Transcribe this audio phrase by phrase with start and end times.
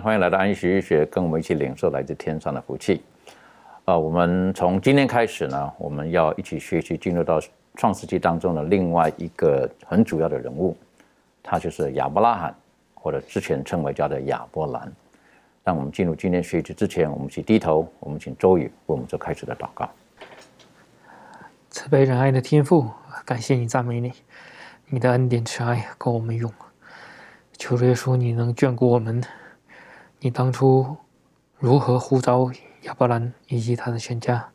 [0.00, 3.02] 欢迎来到安息日学，跟我们一起领受来自天上的福气。
[3.84, 7.40] 啊、我们从今天开始呢，我们要一起学习进入到
[7.74, 10.76] 创世纪当中的另外一个很主要的人物，
[11.42, 12.54] 他就是亚伯拉罕，
[12.94, 14.92] 或者之前称为叫做亚伯兰。
[15.64, 19.88] 让我们进入今天学习之前，我们一起低头，我们请周宇为我们做开始的祷告。
[21.70, 22.88] 慈悲仁爱的天父，
[23.24, 24.12] 感谢你，赞美你，
[24.86, 26.52] 你的恩典慈爱够我们用。
[27.58, 29.22] 求耶稣，你能眷顾我们。
[30.24, 30.96] 你当初
[31.58, 32.48] 如何呼召
[32.82, 34.50] 亚伯兰以及他的全家，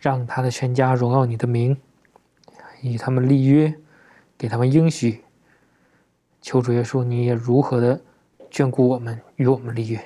[0.00, 1.80] 让他的全家荣耀你的名，
[2.82, 3.72] 与他们立约，
[4.36, 5.22] 给他们应许。
[6.42, 8.02] 求主耶稣，你也如何的
[8.50, 10.04] 眷顾我们，与我们立约。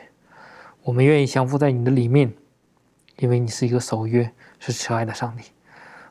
[0.83, 2.35] 我们愿意降服在你的里面，
[3.17, 5.45] 因为你是一个守约、是慈爱的上帝。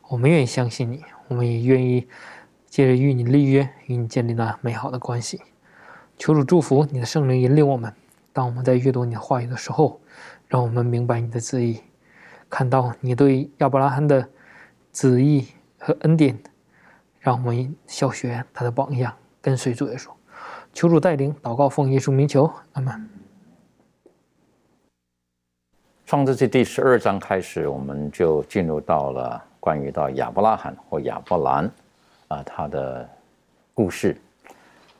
[0.08, 2.08] 我们愿意相信你，我们也愿意
[2.66, 5.40] 借着与你立约，与你建立那美好的关系。
[6.18, 7.94] 求主祝福你的圣灵引领我们，
[8.34, 10.02] 当我们在阅读你的话语的时候，
[10.48, 11.80] 让我们明白你的旨意，
[12.50, 14.28] 看到你对亚伯拉罕的
[14.92, 16.38] 旨意和恩典，
[17.20, 20.10] 让我们效学他的榜样，跟随主耶稣。
[20.74, 23.10] 求主带领，祷告奉耶稣名求，阿门。
[26.08, 31.72] 创世纪第十二章开始，我们就进入到了关于到亚伯拉罕或亚伯兰
[32.28, 33.08] 啊、他的
[33.76, 34.20] 故事。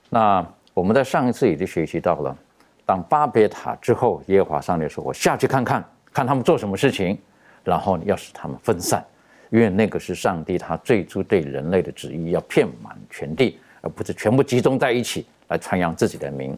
[0.10, 0.46] 那
[0.76, 2.38] 我们在上一次已经学习到了，
[2.86, 7.18] 当巴别塔之后，耶和华上帝说：“我下去看看，看他们做什么事情，
[7.64, 9.06] 然后要使他们分散，
[9.50, 16.58] 因为那个是上帝他最初对人类的旨意，要遍满全地，而不是全部集中在一起来传扬自己的名。”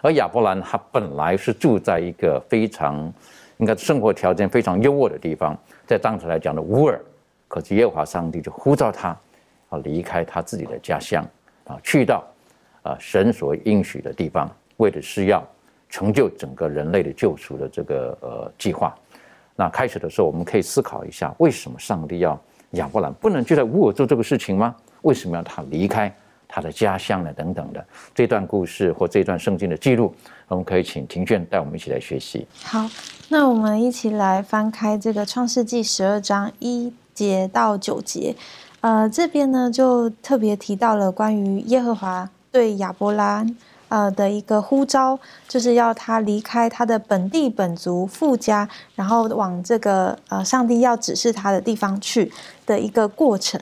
[0.00, 3.12] 而亚伯兰他本来是住在一个非常
[3.56, 7.00] 应该生活条件非常优渥的地方，在当时来讲的乌尔，
[7.48, 9.08] 可是耶和华上帝就呼召他，
[9.70, 11.26] 啊离开他自己的家乡，
[11.64, 12.24] 啊去到
[12.82, 15.46] 啊神所应许的地方，为的是要
[15.88, 18.92] 成就整个人类的救赎的这个呃计划。
[19.54, 22.40] 那开始的时候，我们可以思考一下，为什么上帝要
[22.72, 24.74] 亚伯兰不能就在乌尔做这个事情吗？
[25.02, 26.12] 为什么要他离开
[26.46, 27.32] 他的家乡呢？
[27.32, 27.84] 等等的
[28.14, 30.14] 这段故事或这段圣经的记录，
[30.48, 32.46] 我们可以请庭卷带我们一起来学习。
[32.62, 32.88] 好，
[33.28, 38.36] 那我们一起来翻开这个创世纪十二章一节到九节。
[38.80, 43.56] 呃，这边呢就特别提到了关于耶和华对亚伯兰
[43.88, 52.32] 呃的一个呼召，就是要他离开他的本地本族富家，然后往这个呃上帝要指示他的地方去
[52.64, 53.60] 的一个过程。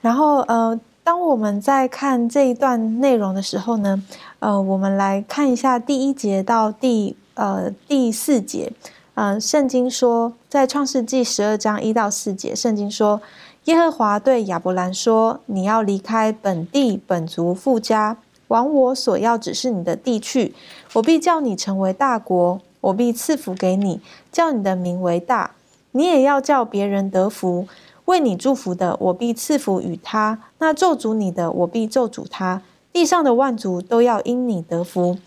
[0.00, 4.02] 然后呃，当我们在看这一段内容的时候呢，
[4.38, 8.72] 呃，我们来看一下第一节到第呃第四节。
[9.14, 13.22] 呃，圣经说，在创世纪十二章一到四节，圣经说，
[13.66, 18.16] 耶和华对亚伯兰说：“你要离开本地本族富家，
[18.54, 20.54] 往我所要指示你的地去。
[20.92, 24.00] 我必叫你成为大国，我必赐福给你，
[24.30, 25.50] 叫你的名为大。
[25.90, 27.66] 你也要叫别人得福。
[28.04, 32.62] 为你祝福的，我必赐福与他；那咒诅你的，我必咒诅他。
[32.92, 35.18] 地上的万族都要因你得福。”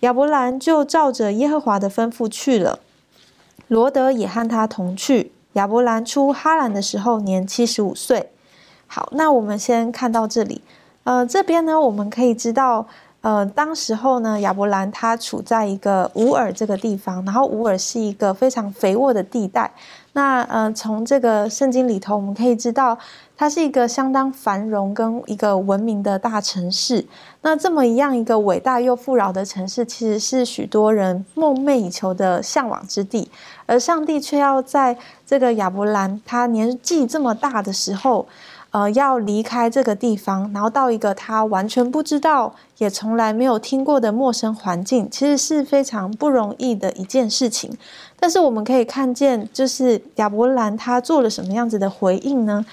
[0.00, 2.78] 亚伯兰就照着耶和华的吩咐去了。
[3.66, 5.32] 罗德也和他同去。
[5.54, 8.30] 亚伯兰出哈兰的时候年七十五岁。
[8.86, 10.62] 好，那我们先看到这里。
[11.08, 12.86] 呃，这边呢，我们可以知道，
[13.22, 19.70] 呃，当时候呢，亚伯兰他处在一个乌尔这个地方，然后乌尔是一个非常肥沃的地带。
[20.12, 22.98] 那呃，从这个圣经里头，我们可以知道，
[23.38, 27.06] 它是一个相当繁荣跟一个文明的大城市。
[27.40, 33.30] 那这么一样一个伟大又富饶的城市，其实是许多人梦寐以求的向往之地。
[33.64, 34.94] 而上帝却要在
[35.26, 38.26] 这个亚伯兰他年纪这么大的时候，
[38.78, 47.76] 呃要离开这个地方，然后到一个他完全不知道也从来没有听过的陌生环境，其实是非常不容易的一件事情。
[48.20, 52.64] 但是我们可以看见，就是亚伯兰他做了什么样子的回应呢？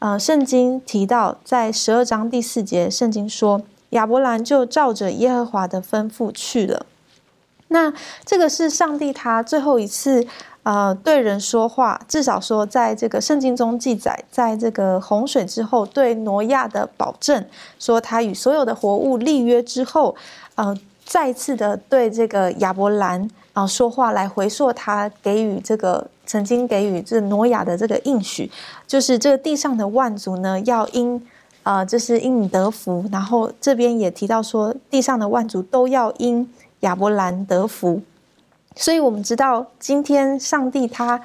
[0.00, 6.84] 呃，圣经提到在十二章第四节，圣经说亚伯兰就照着耶和华的吩咐去了。
[7.74, 7.92] 那
[8.24, 10.24] 这个是上帝他最后一次
[10.62, 17.44] 呃对人说话，至少说在这个圣经中记载，在这个洪水之后对挪亚的保证，
[17.80, 20.14] 说他与所有的活物立约之后，
[20.54, 20.72] 呃，
[21.04, 28.48] 再次的对这个亚伯兰啊说话来回溯他给予这个曾经给予这挪亚的这个应许，
[28.86, 31.20] 就是这个地上的万族呢要因
[31.64, 36.48] 呃就是因你得福，然后这边也提到说地上的万族都要因。
[36.84, 38.00] 亚伯兰得福，
[38.76, 41.18] 所以我们知道，今天上帝他，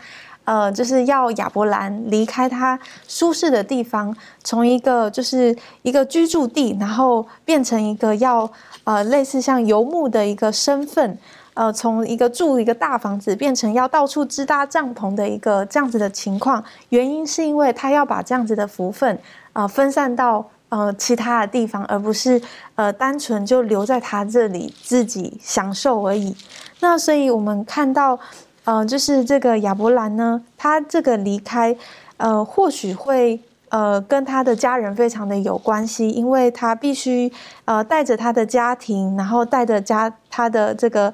[0.45, 8.49] 呃，就是要亚伯兰离开他舒适的地方，从一个就是一个居住地，然后变成一个要
[8.85, 11.17] 呃类似像游牧的一个身份，
[11.55, 16.63] 呃，从一个住一个大房子，变成要到处支搭帐篷的一个这样子的情况。
[16.89, 19.19] 原因是因为他要把这样子的福分
[19.53, 20.49] 啊分散到。
[20.69, 22.39] 呃，其他的地方，而不是
[22.75, 26.35] 呃单纯就留在他这里自己享受而已。
[26.79, 28.19] 那所以我们看到，
[28.65, 31.75] 呃，就是这个亚伯兰呢，他这个离开，
[32.17, 33.39] 呃，或许会
[33.69, 37.31] 呃跟他的家人非常的有关系，因为他必须
[37.65, 41.11] 呃带着他的家庭，然后带着家他的这个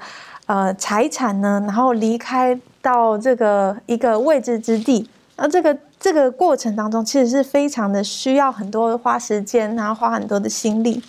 [0.48, 5.10] 呃财产呢，然后离开到这个一个未知之地。
[5.38, 11.02] 而这个这个过程当中，其实是非常的需要很多花时间，然后花很多的心力。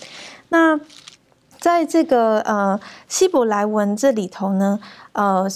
[0.49, 0.81] 那
[1.61, 4.81] 在这个呃希伯来文这里头呢，
[5.13, 5.47] 呃，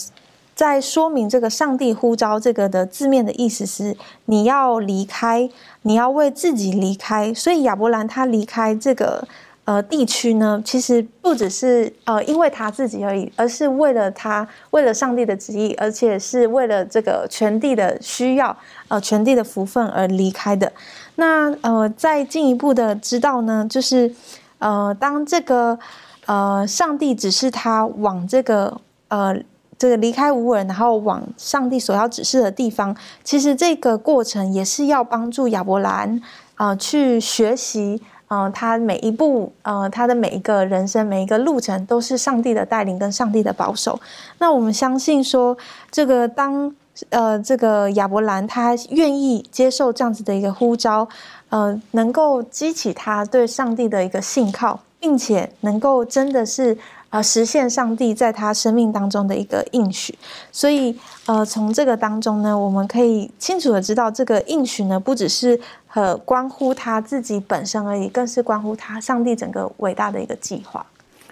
[0.55, 3.97] 在说明这个上帝呼召这个的字面的意思是，
[4.27, 5.49] 你要离开，
[5.85, 7.33] 你要为自己离开。
[7.33, 9.27] 所以亚伯兰他离开这个。
[9.71, 18.57] 呃，地区呢，其实不只是呃，因为他自己而已，而是为了他，为了上帝的旨意，而且是为了这个全地的需要，
[18.89, 20.73] 呃，全地的福分而离开的。
[21.15, 24.13] 那呃，再进一步的知道呢，就是
[24.59, 25.79] 呃，当这个
[26.27, 28.77] 呃，上帝指示他往这个
[29.07, 29.41] 呃，
[29.79, 36.21] 这个离开乌尔，然后往上帝所要指示的地方，其实这个过程也是要帮助亚伯兰
[36.57, 38.03] 啊去学习。
[38.33, 43.99] 嗯，他每一步，呃，他的每一个人生，每一个路程，都是上帝的带领跟上帝的保守。
[44.39, 45.59] 那我们相信说，
[45.91, 46.73] 这个当
[47.09, 51.09] 呃这个亚伯兰他愿意接受这样子的一个呼召，
[51.49, 56.79] 呃，能够激起他对上帝的一个信靠，并且能够真的是。
[57.11, 60.17] 呃，实现上帝在他生命当中的一个应许，
[60.53, 60.97] 所以
[61.27, 70.87] 呃，从这个当中呢，我们可以清楚的知道，这个应许呢，不只是和关乎他自己本身而已，更是关乎他上帝整个伟大的一个计划。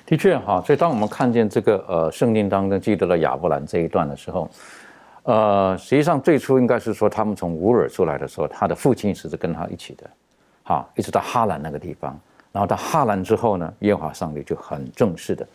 [0.05, 4.51] 的确哈，所以当我们看见这个呃圣经当中记得了亚伯兰这一段的时候，
[5.23, 10.11] 呃，实际上最初应该是说他们从乌尔出来的时候，他的父亲是跟他一起的，
[10.65, 12.19] 好，一直到哈兰那个地方，
[12.51, 15.47] 然后到哈兰之后呢，耶和华上帝就很正式的。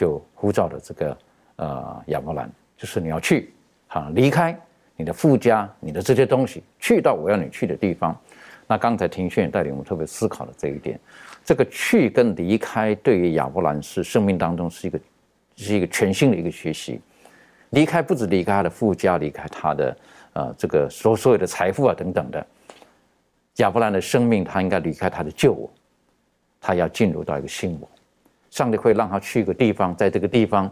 [0.00, 1.18] 就呼召的这个
[1.56, 3.52] 呃亚伯兰，就是你要去
[3.88, 4.58] 啊，离开
[4.96, 8.18] 你的富家，你的这些东西，去到我要你去的地方。
[8.66, 10.98] 那刚才听训带领我们特别思考了这一点，
[11.44, 14.98] 这个去跟离开，对于亚伯兰是生命当中是一个
[15.54, 16.98] 是一个全新的一个学习。
[17.68, 19.96] 离开不止离开他的富家，离开他的
[20.32, 22.46] 呃这个所所有的财富啊等等的，
[23.56, 25.70] 亚伯兰的生命他应该离开他的旧我，
[26.58, 27.86] 他要进入到一个新我。
[28.50, 30.70] 上帝会让他去一个地方，在这个地方，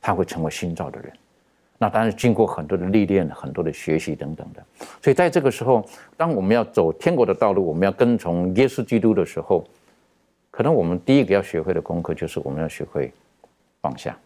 [0.00, 1.12] 他会成为新造的人。
[1.80, 4.64] 那当然经过很多的历练、很多的学习等等的。
[5.00, 9.64] 所以在这个时候，当我们要走天国的道路，我们要跟从耶稣基督的时候，
[10.50, 13.12] 可能我们第一个要学会的功课就是我们要学会
[13.80, 14.16] 放下。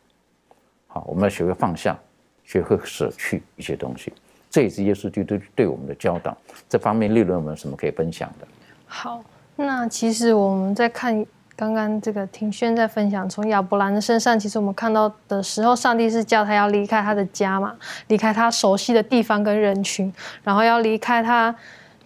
[0.87, 1.99] 好，我们要学会放下，
[2.45, 4.13] 学会舍去一些东西。
[4.49, 6.35] 这也是耶稣基督对我们的教导。
[6.69, 8.47] 这方面，利润有没有什么可以分享的？
[8.87, 9.23] 好，
[9.57, 11.27] 那其实我们在看。
[11.55, 17.75] 刚刚这个庭轩在分享，从亚伯兰的身上，其实我们看到的时候，上帝是叫他要离开他的家嘛，
[18.09, 21.55] 离开他熟悉的地方跟人群，然后要离开他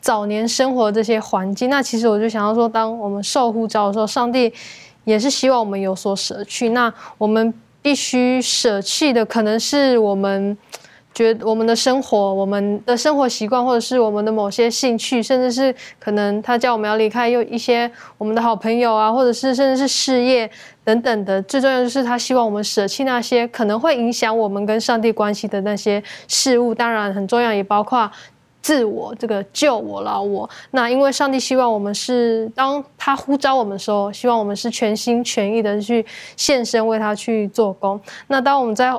[0.00, 1.70] 早年生活的这些环境。
[1.70, 4.52] 那其实我就想要说，当我们受呼召的时候，上帝
[5.04, 6.70] 也是希望我们有所舍去。
[6.70, 10.56] 那我们必须舍弃的，可能是我们。
[11.16, 20.50] 觉得我们的生活、我们的生活习惯，或者是我们的某些兴趣，甚至是可能他叫我们要离开，又一些我们的好朋友啊，或者是甚至是事业
[20.85, 21.40] 等等的。
[21.44, 26.75] 最重要的是，他希望我们舍弃那些可能会影响我们跟上帝关系的那些事物。
[26.75, 28.11] 当然，很重要也包括
[28.61, 30.46] 自我这个救我老我。
[30.73, 36.04] 那因为上帝希望我们是当他呼召我们的时候，希望我们是全心全意的去
[36.37, 37.99] 献身为他去做工。
[38.26, 38.92] 那当我们在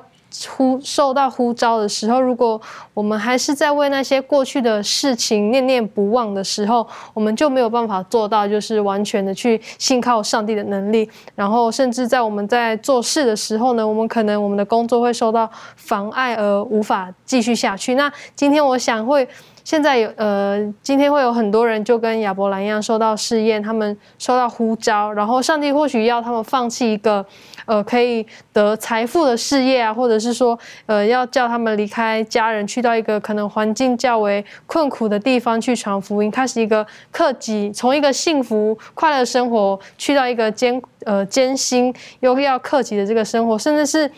[0.49, 2.59] 呼受到呼召的时候，如果
[2.93, 11.09] 我们还是在为那些过去的事情念念不忘的时候，我们就没有办法做到，就是完全的去信靠上帝的能力。
[11.35, 17.95] 然后，甚至在我们在做事的时候呢，我们可能我们的工作会受到妨碍而无法继续下去。
[17.95, 19.27] 那今天我想会。
[19.63, 27.25] 现在有呃，今天会有很多人就跟亚伯兰一样受到试验，他们受到呼召，然后上帝或许要他们放弃一个
[27.67, 30.57] 呃可以得财富的事业啊，或者是说
[30.87, 44.09] 呃要叫他们离开家人，去到一个可能环境较为困苦的地方去传福音，开始一个克己，从一个幸福快乐生活去到一个艰呃艰辛又要克己的这个生活，甚至是。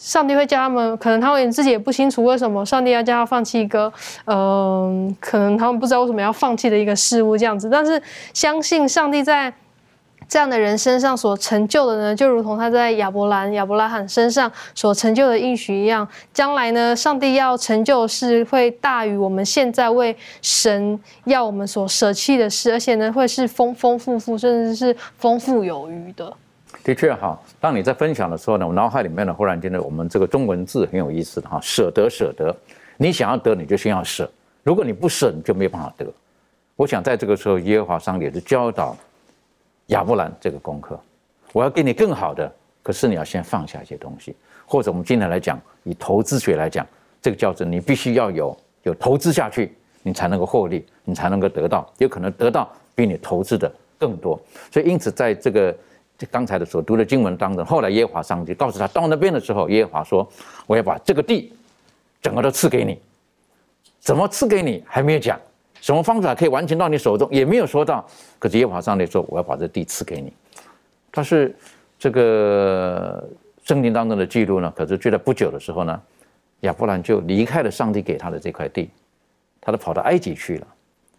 [0.00, 3.92] 上帝会叫他们，可能他们自己也不清楚为什么上帝要叫他放弃一个，
[4.26, 7.68] 嗯，可能他们不知道为什么要放弃的一个事物这样子。
[7.68, 8.00] 但是
[8.32, 9.52] 相信上帝在
[10.28, 16.06] 这样的人身上所成就的呢，就如同他在亚伯兰、亚伯拉罕身上所成就的应许一样。
[16.34, 26.30] 将来呢，上帝要成就的事会大于我们现在为神要我们所舍弃的事，而且呢，会是丰丰富富，甚至是丰富有余的。
[26.84, 32.54] 的确哈，当你在分享的时候呢，我脑海里面呢，忽然间呢，我们这个中文字很有意思的哈，舍得舍得，
[32.98, 34.30] 你想要得，你就先要舍，
[34.62, 36.06] 如果你不舍，你就没有办法得。
[36.76, 38.96] 我想在这个时候，耶和华上帝也是教导
[39.88, 40.98] 亚伯兰这个功课，
[41.52, 42.50] 我要给你更好的，
[42.82, 46.86] 可是你要先放下一些东西，或者我们今天来讲，以投资学来讲，
[47.20, 54.40] 这个叫做你必须要有有投资下去，你才能够获利，你才能够得到，有可能得到比你投资的更多。
[54.70, 55.76] 所以因此在这个。
[56.32, 60.28] 刚才的所读的经文当中，后来耶和华上帝告诉他到那边的时候，耶和华说
[60.66, 61.52] ：“我要把这个地
[62.20, 63.00] 整个都赐给你，
[64.00, 65.40] 怎么赐给你还没有讲，
[65.80, 68.06] 什么方法可以完全到你手中也没有说到。
[68.38, 70.32] 可是耶和华上帝说：我要把这地赐给你。
[71.10, 71.54] 他是
[71.98, 73.28] 这个
[73.64, 74.72] 圣经当中的记录呢。
[74.76, 76.00] 可是就在不久的时候呢，
[76.60, 78.90] 亚伯兰就离开了上帝给他的这块地，
[79.60, 80.66] 他都跑到埃及去了。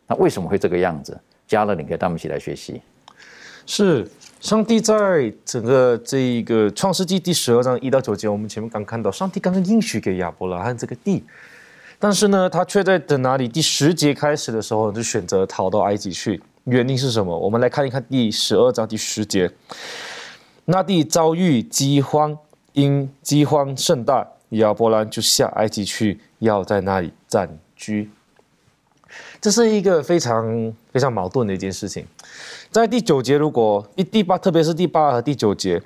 [0.07, 1.19] 那为什么会这个样子？
[1.47, 2.81] 加勒，你可以带我们一起来学习。
[3.65, 4.07] 是。
[4.39, 4.95] 上帝在
[5.43, 11.25] 整个这一个创世纪第十二章一到九节，我们前面刚看到，上帝刚刚应许给亚伯拉罕这个地，
[12.01, 13.45] 但是呢，他却在等哪里？
[13.45, 17.37] 第十节开始的时候就选择逃到埃及去，原因是什么？
[17.37, 19.51] 我们来看一看第十二章第十节，
[20.63, 22.37] 那地遭遇饥荒，
[22.71, 28.09] 因饥荒甚大，亚伯兰就下埃及去，要在那里暂居。
[29.41, 32.05] 这是一个非常非常矛盾的一件事情。
[32.71, 35.81] 在第九节，如果第第八，特别是第八和第九节，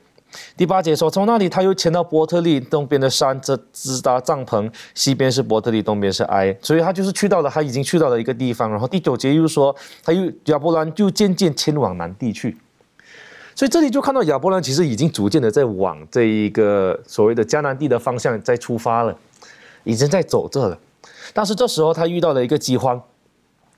[0.58, 8.70] 第八节说，从那里他又迁到伯特利东边的山，这支搭帐篷，西边是伯特利，东边是埃，所以他就是去到了他已经去到了一个地方。
[8.70, 12.58] 然后第九节又说，他又亚伯兰就渐渐迁往南地去，
[13.56, 19.18] 所以这里就看到亚伯兰其实已经逐渐的在往这一个所谓的迦南地的方向在出发了，
[19.84, 20.78] 已经在走这了。
[21.34, 23.02] 但是这时候他遇到了一个饥荒，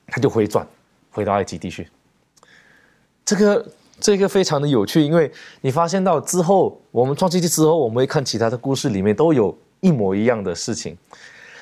[0.08, 0.66] 他就回转
[1.12, 1.88] 回到埃及地区。
[3.26, 3.66] 这个
[4.00, 10.98] 这个非常的有趣，因为你发现到之后，我们创世纪之后，我们会看其他的故事里面都有一模一样的事情。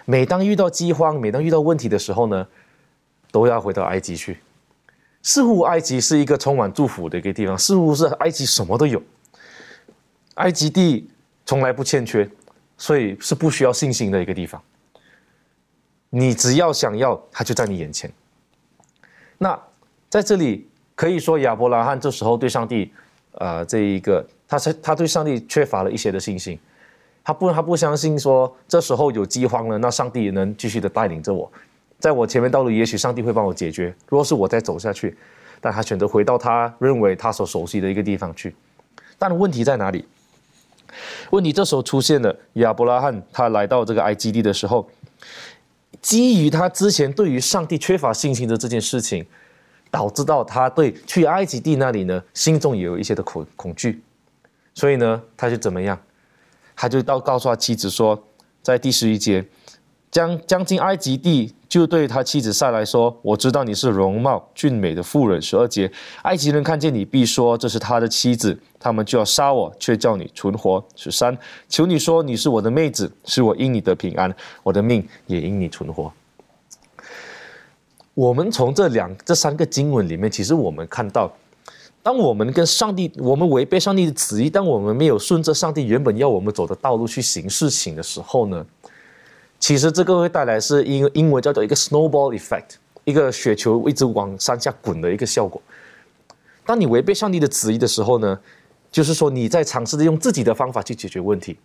[0.06, 2.48] 每当遇到饥荒，每当遇到问题的时候呢，
[3.32, 4.40] 都要回到埃及去。
[5.22, 9.02] 似乎埃及是一个充满祝福的一个地方，似乎是埃及什么都有，
[10.36, 11.08] 埃及地
[11.46, 12.28] 从来不欠缺，
[12.78, 14.62] 所以是不需要信心的一个地方。
[16.10, 18.12] 你只要想要，它就在你眼前。
[19.38, 19.58] 那
[20.10, 20.68] 在这里。
[20.96, 22.92] 可以说亚伯拉罕这时候对上帝，
[23.34, 26.58] 呃，这一个他是他对上帝缺乏了一些的信心，
[27.24, 31.52] 他不他不相信说这时候有饥荒了，那上帝也能继续的带领着我，
[31.98, 33.94] 在我前面道路，也许上帝会帮我解决。
[34.08, 35.18] 如果是我再走下去，
[35.60, 38.56] 但他选择回到他认为他所熟悉的一个地方去。
[39.18, 40.06] 但问题在哪里？
[41.32, 44.88] 问题这时候出现了，亚伯拉罕他来到这个埃及地的时候，
[46.02, 49.26] 基于他之前对于上帝缺乏信心的这件事情。
[49.94, 54.02] 导致到他对去埃及地那里呢，心中也有一些的恐恐惧，
[54.74, 55.96] 所以呢，他就怎么样？
[56.76, 58.20] 他就到告诉他妻子说，
[58.64, 59.46] 在第十一节，
[60.10, 65.92] 将将近埃及地，就对他妻子赛来说：“我知道你是容貌俊美的妇人。”十二节，
[66.24, 70.84] 埃及人看见你，必说这是他的妻子，他们就要杀我，却叫你存活。
[70.96, 71.38] 十三，
[71.70, 76.12] 求你说你是我的妹子，是我因你的平安，我的命也因你存活。
[78.16, 81.32] 我们从这两、这三个经文里面，其实我们看到，
[82.04, 88.64] 当我们跟上帝，我们违背上帝的旨意，当我们没有顺着上帝原本要我们走的道路去行事情的时候呢，
[89.60, 95.60] 其实这个会带来是英英文叫做一个 snowball effect，一个雪球一直往山下滚的一个效果。
[96.66, 98.40] 当你违背上帝的旨意的时候呢，
[98.92, 101.58] 就是说你在尝试着用自己的方法去解决问题，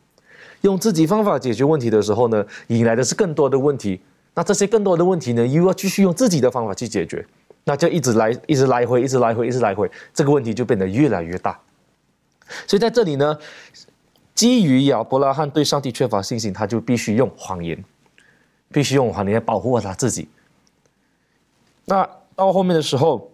[0.62, 4.00] 用自己方法解决问题的时候呢，引来的是更多的问题。
[4.38, 7.26] 那这些更多的问题呢，又要继续用自己的方法去解决，
[7.64, 11.58] 那就一直来，一直来回，一直来回，一直来回，这个问题就变得越来越大。
[12.64, 13.36] 所以在这里呢。
[14.38, 17.76] 基于亚伯拉罕对上帝缺乏信心，他就必须用谎言，
[18.70, 20.28] 必须用谎言保护他自己。
[21.86, 23.28] 那到后面的时候，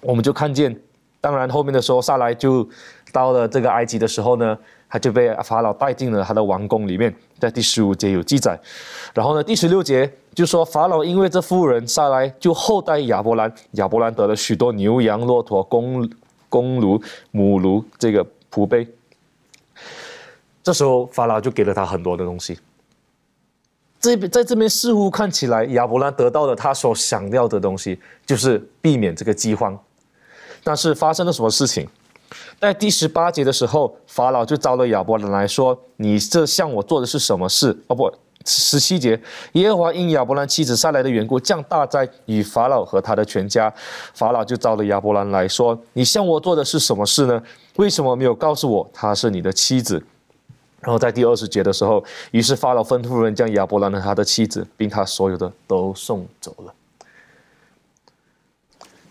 [0.00, 0.80] 我们就看见，
[1.20, 2.64] 当然后面的时候，萨来就
[3.10, 4.56] 到了这个埃及的时候呢，
[4.88, 8.56] 他就被法老带进了他的王宫里面，在第十五节有记载。
[9.12, 16.08] 然后呢，第十六节就说法老因为这妇人下来就厚待亚伯兰，亚伯兰得了许多牛羊、骆驼、公
[16.48, 17.00] 公驴、
[17.32, 18.86] 母驴，这个仆婢。
[20.62, 22.56] 这时候法老就给了他很多的东西。
[23.98, 29.76] 这边在这边似乎看起来亚伯兰得到了他所想要的东西，就是避免这个饥荒。
[30.62, 31.88] 但是发生了什么事情？
[32.60, 38.08] 在第十八节的时候，法老就招了亚伯兰来说：“你这向我做的是什么事？”哦不，
[38.48, 39.20] 十七节，
[39.52, 43.72] 耶和华因亚伯兰妻子下来的缘故降大灾与法老和他的全家。
[44.14, 47.42] 法老就召了亚伯兰来说：“你向我做的是什么事呢？
[47.76, 50.02] 为什么没有告诉我她是你的妻子？”
[50.80, 56.72] 然后在第二十节的时候，于是法老吩咐人将亚伯兰和他的妻子，并他所有的都送走了。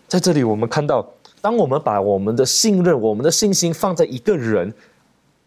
[0.08, 1.06] 在这里，我们看到，
[1.42, 4.72] 当我们把我们的信任、我们的信心放在一个人，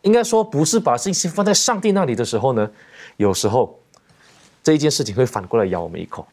[0.03, 2.69] 应该说不是把信心放在上帝那里的时候呢，
[3.17, 3.79] 有时候
[4.63, 6.25] 这一件事情会反过来咬我们一口。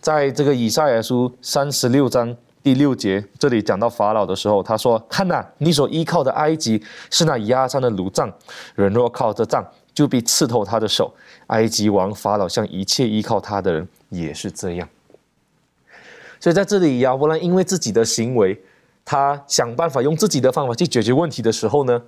[0.00, 2.36] 在这个以赛亚书三十六章。
[2.62, 8.30] 第六节这里讲到法老的时候，他说：“看呐，你所依靠的埃及是那压上的炉杖，
[8.74, 11.10] 人若靠着杖，就必刺透他的手。
[11.46, 14.86] 埃及王法老向一切依靠他的人也是这样。
[16.38, 18.62] 所以在这里，亚伯兰因为自己的行为，
[19.06, 22.02] 他想办法用自己的方法去解决问题的时候呢，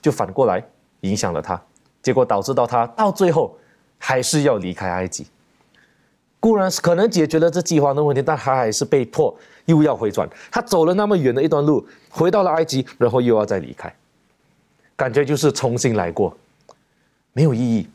[0.00, 0.64] 就反过来
[1.00, 1.60] 影响了他，
[2.00, 3.58] 结果导致到他到最后
[3.98, 5.26] 还是要离开埃及。
[6.40, 9.34] 固然可能解决了这饥荒的问题，但他还是被迫。”
[9.68, 13.94] 又要回转，他走了那么远的一段路，回到了埃及，然后又要再离开，
[14.96, 16.34] 感觉就是重新来过，
[17.34, 17.86] 没有意义。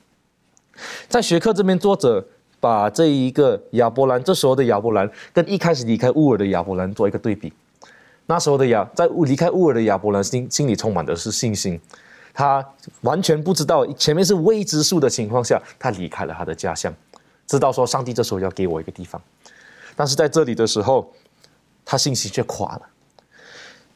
[1.10, 2.24] 在学课这边，作者
[2.60, 7.52] 把这一个亚伯兰，这时候的亚伯兰，跟一开始离开乌尔的亚伯兰做一个对比。
[8.28, 11.82] 那时候的亚，在离开乌尔的亚伯兰心心里充满的是信心，
[12.34, 12.66] 他
[13.02, 16.94] 完全不知道前面是未知数的情况下，他离开了他的家乡，
[17.48, 19.22] 知道说上帝这时候要给我一个地方，
[19.96, 21.12] 但是在这里的时候。
[21.86, 22.82] 他信心却垮了。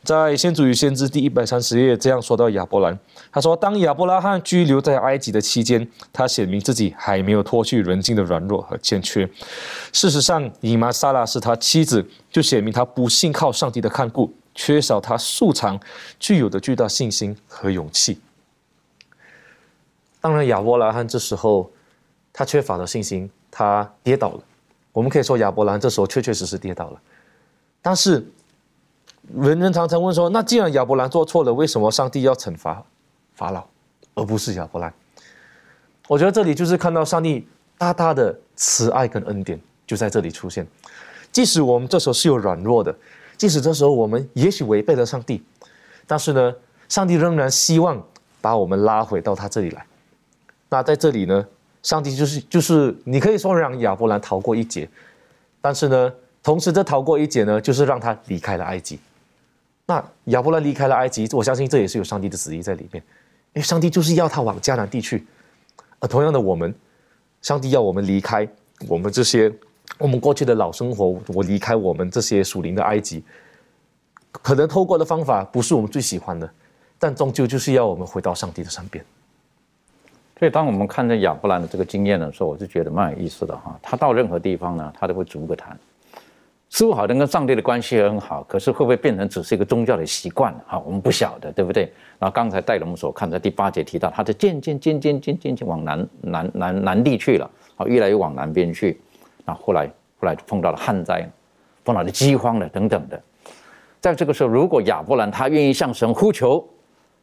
[0.04, 3.00] 在《先祖与先知》第一百三十页这样说到亚伯兰，
[3.32, 9.26] 他说：“当亚伯拉罕居留在埃及的期间，他显明自己还没有脱去人性的软弱和欠缺。
[9.94, 15.80] 事实上，以玛撒拉是他妻子，就显明他不信靠上帝的看顾，缺少他素常
[16.20, 18.20] 具有的巨大信心和勇气。
[20.28, 21.72] 当然，亚伯拉罕这时候
[22.34, 24.40] 他缺乏了信心，他跌倒了。
[24.92, 27.02] 我们可以说，亚伯兰这时候确确实实跌倒了。”
[27.82, 28.30] 但是，
[29.34, 32.84] 人人常常问说：“那既然亚伯兰做错了，为什么上帝要惩罚
[33.36, 33.66] 法老，
[34.16, 34.94] 而不是亚伯兰？”
[36.10, 40.68] 我觉得这里就是看到上帝大大的慈爱跟恩典就在这里出现。
[41.32, 42.94] 即使我们这时候是有软弱的，
[43.38, 45.42] 即使这时候我们也许违背了上帝，
[46.06, 46.54] 但是呢，
[46.90, 48.06] 上帝仍然希望
[48.42, 49.86] 把我们拉回到他这里来。
[50.70, 51.46] 那在这里呢，
[51.84, 54.90] 上帝就是就是你可以说让亚伯兰逃过一劫，
[55.62, 56.14] 但是呢。
[56.44, 58.98] 同时，这逃过一劫呢，就是让他离开了埃及。
[59.86, 63.04] 那亚伯兰离开了埃及，我相信这也是有上帝的旨意在里面。
[63.54, 65.28] 因为上帝就是要他往迦南地去。
[66.00, 66.74] 而同样的，我们，
[67.42, 68.48] 上帝要我们离开
[68.88, 69.52] 我们这些
[69.98, 73.22] 我们过去的老生活，我离开我们这些属灵的埃及。
[74.32, 76.50] 可能透过的方法不是我们最喜欢的，
[76.98, 79.04] 但终究就是要我们回到上帝的身边。
[80.40, 83.78] 所以，当我们看着亚伯兰的这个经验的时候，我是觉得蛮有意思的哈。
[83.82, 85.76] 他到任何地方呢，他都会逐个谈。
[86.70, 90.78] 似乎好像跟上帝的关系很好，可是会不会变成只是一个宗教的习惯啊？
[90.78, 91.92] 我们不晓得，对不对？
[92.20, 99.00] 然后刚才带我们所看的第八节提到，他就渐渐渐渐渐渐渐往南南南南地去了，啊，越来越往南边去。
[99.46, 99.88] 那后来
[100.20, 101.28] 后来碰到了旱灾，
[101.86, 103.20] 碰到了饥荒了等等的。
[104.00, 106.64] 在这个时候，如果亚伯兰他愿意向神呼求，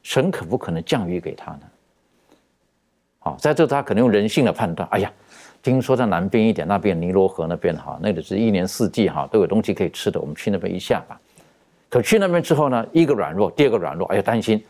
[0.03, 1.61] 神可不可能降雨给他呢？
[3.25, 5.11] 好，在这他可能用人性的判断，哎呀。
[5.63, 11.19] 听说在南边一点，那边尼罗河那边哈，那里是一年四季哈都有东西可以吃的，我们去那边一下吧。
[11.89, 14.63] 可去那边之后呢，一个软弱，第二个软弱，哎呀担心，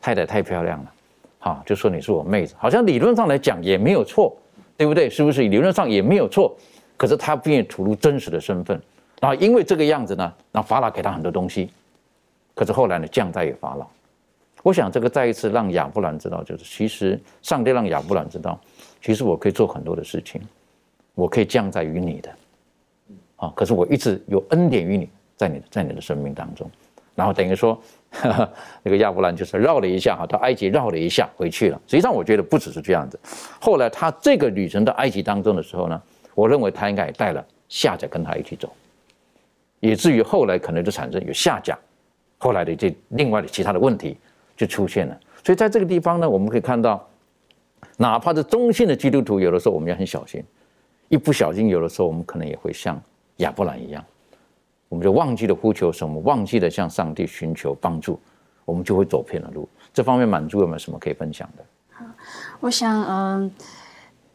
[0.00, 0.92] 太太太漂亮了，
[1.40, 4.34] 哈，就说你是我妹子，好像理论上来讲也没有错，
[4.78, 5.10] 对不对？
[5.10, 5.42] 是不是？
[5.42, 6.56] 理论上也没有错，
[6.96, 8.80] 可是他不愿意吐露真实的身份，
[9.20, 11.70] 然后因为这个样子呢，那法老给他很多东西，
[12.54, 13.86] 可是后来呢，降在于法老。
[14.62, 18.60] 我想这个再一次让亚伯兰知道，就是其实上帝让亚伯兰知道，
[19.00, 20.40] 其实我可以做很多的事情，
[21.14, 22.30] 我可以降在于你的，
[23.36, 26.70] 啊，可是我一直有恩典于你，在你在你的生命当中，
[27.14, 27.80] 然后等于说，
[28.82, 31.80] 那个亚伯兰就是绕了一下哈，到埃及绕了一下回去了。
[31.86, 33.18] 实际上我觉得不只是这样子，
[33.60, 36.02] 后来他这个旅程到埃及当中的时候呢，
[36.34, 38.70] 我认为他应该也带了夏甲跟他一起走，
[39.80, 41.78] 以至于后来可能就产生有夏甲，
[42.36, 44.18] 后来的这另外的其他的问题。
[44.60, 47.02] 就出现了，所以在这个地方呢，我们可以看到，
[47.96, 50.44] 哪怕是中性的基督徒，有的时候我们要很小心，
[51.08, 53.00] 一不小心，有的时候我们可能也会像
[53.36, 54.04] 亚伯兰一样，
[54.90, 58.20] 我们就忘记了呼求什么，忘记了向上帝寻求帮助，
[58.66, 59.66] 我们就会走偏了路。
[59.94, 61.64] 这方面满足有没有什么可以分享的？
[62.60, 63.50] 我想，嗯，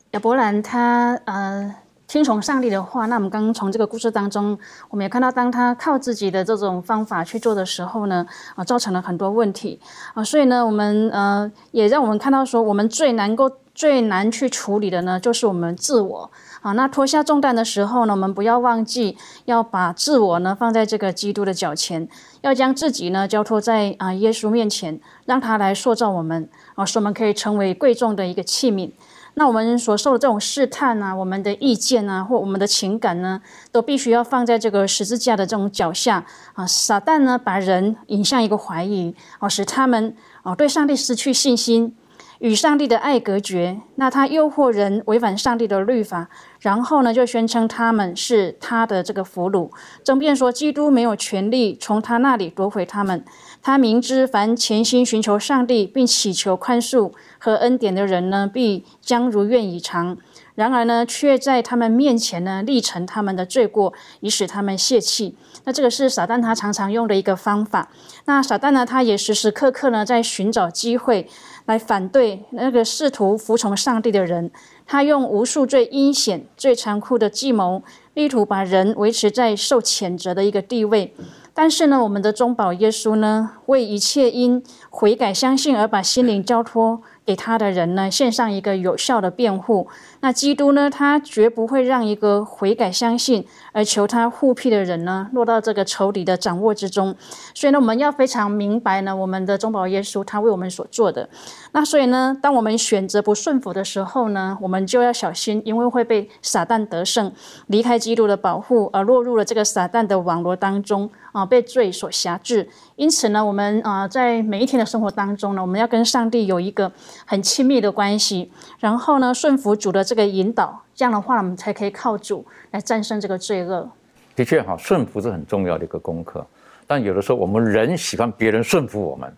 [0.09, 1.75] 亚伯兰他，呃。
[2.07, 4.57] 听从上帝的话，那我们刚刚从这个故事当中，
[4.89, 9.79] 我们也看到，当他靠自己的这种方法去做的时候呢，啊，造成了很多问题
[10.13, 16.73] 啊，所以呢，我们呃，也让我们看到说，我们最难够最难去处理的呢，就是我们自我啊。
[16.73, 22.07] 那脱下重担的时候呢，我们不要忘记要把自我呢放在这个基督的脚前，
[22.41, 28.91] 要将自己呢交托在啊耶稣面前，让他来塑造我们啊，使我们可以成为贵重的一个器皿。
[29.35, 36.65] 那我们所受的这种试探啊，我们的意见啊，或我们的情感呢，都必须要放在这个十字架的这种脚下啊。
[36.65, 41.95] 撒旦呢，把人引向一个怀疑，哦，使他们哦对上帝失去信心。
[42.39, 46.27] 与上帝的爱隔绝，那他诱惑人违反上帝的律法，
[46.59, 49.71] 然后呢，就宣称他们是他的这个俘虏，
[50.03, 53.23] 争辩说基督没有权利从他那里夺回他们。
[53.65, 60.15] 他明知凡潜心寻求上帝并祈求宽恕和恩典的人呢，必将如愿以偿。
[60.53, 65.35] 然而呢，却在他们面前呢，立成他们的罪过，以使他们泄气。
[65.63, 67.89] 那这个是撒旦他常常用的一个方法。
[68.25, 71.27] 那撒旦呢，他也时时刻刻呢，在寻找机会。
[71.65, 74.51] 来反对那个试图服从上帝的人，
[74.85, 77.81] 他用无数最阴险、最残酷的计谋，
[78.13, 81.15] 力图把人维持在受谴责的一个地位。
[81.57, 87.01] 但是呢，我们的中保耶稣呢，为一切因悔改相信而把心灵交托。
[87.25, 89.87] 给他的人呢，献上一个有效的辩护。
[90.25, 97.15] 那基督呢，他绝不会让一个悔改相信而求他护庇的人呢，落到这个仇敌的掌握之中。
[97.53, 101.29] 所以呢，我们要非常明白呢，我们的中保耶稣他为我们所做的。
[101.73, 107.31] 那所以呢，当我们选择不顺服的时候呢，我们就要小心，因为会被撒旦得胜，
[107.67, 112.67] 离开基督的保护，而落入了这个撒旦的网络当中啊，被罪所辖制。
[112.95, 116.91] 因此呢，我们啊，在每一天的生活当中呢，我们要跟上帝有一个。
[117.27, 123.87] 很亲密的关系，然后呢，顺服主的这个引导，这样的话，我们才可以靠主来战胜这个罪恶。
[124.35, 126.45] 的确哈，顺服是很重要的一个功课。
[126.87, 129.31] 但有的时候，我们人喜欢别人顺服我们，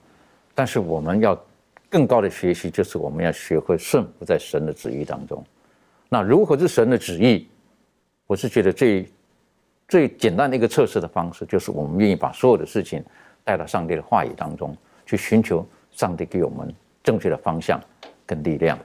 [0.54, 1.38] 但是我们要
[1.90, 5.44] 更高的学习，就是我们要学会顺服在神的旨意当中。
[6.10, 7.48] 那如何是神的旨意？
[8.26, 9.10] 我是觉得最
[9.88, 13.04] 最简单的一个测试的方式，就是我们愿意把所有的事情
[13.44, 16.74] 带到上帝的话语当中去，寻求上帝给我们。
[17.04, 17.80] 正确的方向
[18.26, 18.78] 跟力量。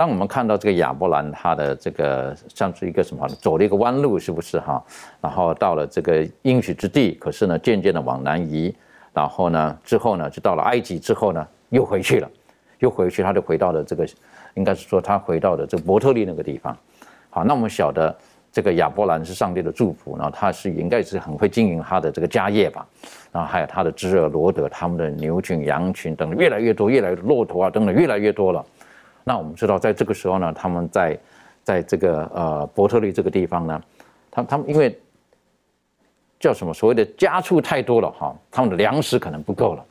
[0.00, 4.82] 当我们看到这个亚伯兰，他的这个像是一个什么，走了一个弯路，是不是哈？
[5.20, 8.74] 然后到了这个应许之地，可是呢，渐渐的往南移，
[9.12, 12.26] 然后呢，之后呢，就到了埃及，之后呢，又回去了，
[12.78, 14.08] 又回去，他就回到了这个，
[14.54, 16.74] 应该是说他回到了这个伯特利那个地方。
[17.28, 18.16] 好，那我们晓得。
[18.52, 22.84] 这个亚伯兰是上帝的祝福，然后他是应该是很会经营他的这个家业吧，
[23.30, 28.66] 然后还有他的侄儿罗德，他们的牛群、羊群等等越来越多，越来越骆驼啊等等越来越多了。
[29.24, 31.18] 那我们知道，在这个时候呢，他们在
[31.62, 33.82] 在这个呃伯特利这个地方呢，
[34.30, 34.98] 他他们因为
[36.38, 39.84] 叫什么所谓的家畜太多了哈，他们的粮食可能不够了，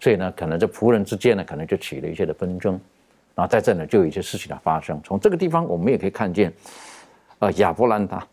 [0.00, 2.78] 所以呢，可能这仆人之间呢，可能就起了一些的纷争，
[3.34, 5.00] 然后在这呢就有一些事情的发生。
[5.02, 6.52] 从这个地方我们也可以看见。
[7.38, 8.26] 呃，亚伯兰他，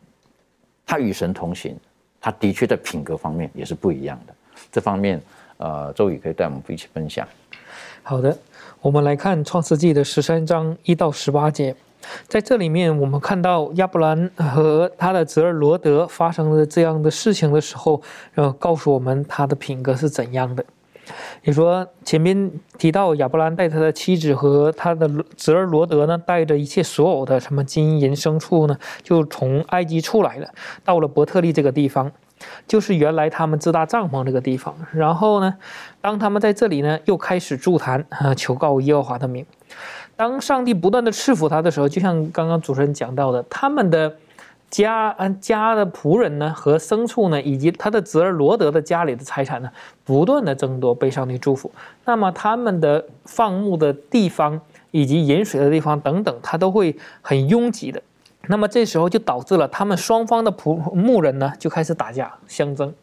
[0.85, 1.77] 他与神同行，
[2.21, 4.33] 他的确在品格方面也是不一样的。
[4.71, 5.21] 这方面，
[5.57, 7.27] 呃，周宇可以带我们一起分享。
[8.01, 8.37] 好的，
[8.83, 11.73] 我们来看创世纪的十三章一到十八节，
[12.27, 18.01] 在这里面，我们看到亚伯兰和他的侄儿罗德发生了这样的事情的时候，
[18.35, 20.65] 呃，告诉我们他的品格是怎样的。
[21.43, 30.49] 你说前面提到亚伯兰带他的妻子和他的侄儿罗德呢，带着一切所有的什么金银牲畜呢，就从埃及出来了，
[30.83, 32.11] 到了伯特利这个地方。
[32.67, 34.75] 就是原来他们自搭帐篷这个地方。
[34.93, 35.53] 然后呢，
[36.01, 39.45] 当他们在这里呢，又开始筑坛，呃，求告耶和华的名。
[40.15, 44.15] 当上帝不断的赐福他的时候，就像刚刚主持人讲到的，他们的
[44.69, 49.69] 家，嗯，家的仆人呢和牲畜呢，以及他的侄儿罗德的家里的财产呢，
[50.03, 51.71] 不断的增多，被上帝祝福。
[52.05, 54.59] 那么他们的放牧的地方
[54.91, 58.01] 以及饮水的地方等等，他都会很拥挤的。
[58.47, 62.93] 那么这时候就导致了他们双方的仆牧人呢就开始打架相争。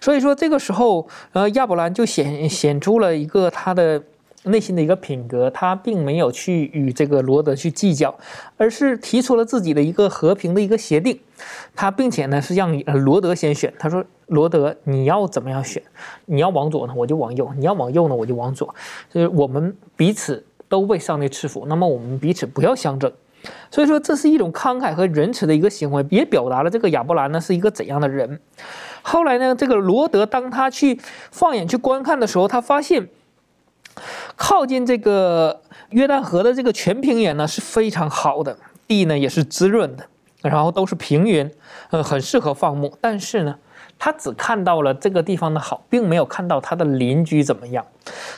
[0.00, 4.02] 所以说这个时候，呃，亚伯兰就显显出了一个他的。
[4.44, 8.12] 内心的一个品格，他并没有去与这个罗德去计较，
[8.56, 11.16] 而是提出了自己的一个和平的一个协定。
[11.76, 13.72] 他并且呢是让罗德先选。
[13.78, 15.80] 他说：“罗德，你要怎么样选？
[16.26, 18.74] 你要往左呢，我就往右；你要往右呢，我就往左。
[19.08, 23.12] 就是我们彼此都被上帝赐福，那么我们彼此不要相争。
[23.70, 28.40] 所以说，这是一种慷慨和仁慈的一个行为，也表达了这个亚伯兰呢是一个怎样的人。
[29.02, 31.00] 后来呢，这个罗德当他去
[31.30, 33.08] 放眼去观看的时候，他发现。
[34.36, 40.06] 靠近这个约旦河的这个全平原呢是非常好的，地呢也是滋润的，
[40.40, 41.50] 然后都是平原，
[41.90, 42.96] 呃，很适合放牧。
[43.00, 43.58] 但是呢。
[44.04, 47.86] 他只看到了这个地方的好，并没有看到他的邻居怎么样。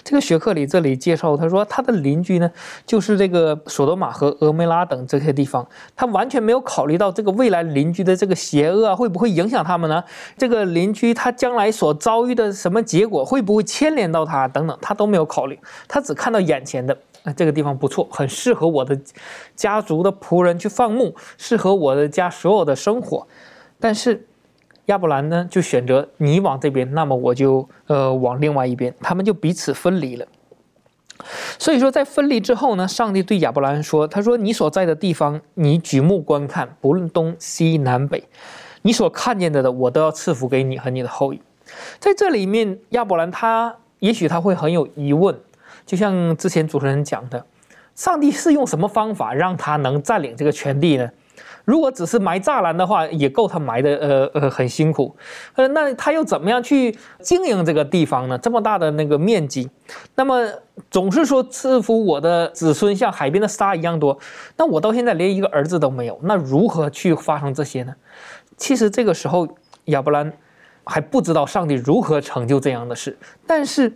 [0.03, 2.51] 这个学克里这里介绍，他说他的邻居呢，
[2.85, 5.67] 就是这个索多玛和俄梅拉等这些地方。
[5.97, 10.05] 他完全没有考虑到这个未来邻居的这个邪恶啊，会不会影响他们呢？
[10.37, 15.59] 这个邻居他将来所遭遇的什么结果，会不会牵连到他等等，他都没有考虑。
[15.89, 19.01] 他只看到眼前的，啊，这个地方不错，很适合我的
[19.57, 23.27] 家族的仆人去放牧，适合我的家所有的生活。
[23.81, 24.27] 但是。
[24.87, 30.27] 亚伯兰呢，就选择你往这边，那么我就呃往另外一边，他们就彼此分离了。
[31.59, 38.25] 所以说，在分离之后呢，上帝对亚伯兰说：“他说你所在的地方，你举目观看，不论东西南北，
[38.83, 41.41] 你所看见的的，我都要赐福给你和你的后裔。”
[41.99, 45.35] 在这里面，亚伯兰他也许他会很有疑问，
[45.87, 47.47] 就像之前主持人讲的，
[47.95, 51.09] 上帝是用什么方法让他能占领这个全地呢？
[51.65, 55.17] 如果只是埋栅栏的话，也够他埋的，呃呃，很辛苦。
[55.55, 58.39] 呃，那他又怎么样去经营这个地方呢？
[58.39, 59.71] 这么大的那个面积，
[60.15, 60.47] 那么
[60.91, 64.19] 总是说赐福我的子孙像海边的沙一样多，
[64.57, 67.95] 那我到现在连一个儿子都没有，那如何去发生这些呢？
[68.57, 69.49] 其实这个时候
[69.87, 70.33] 亚伯兰
[70.85, 73.93] 还不知道上帝如何成就这样的事，但是。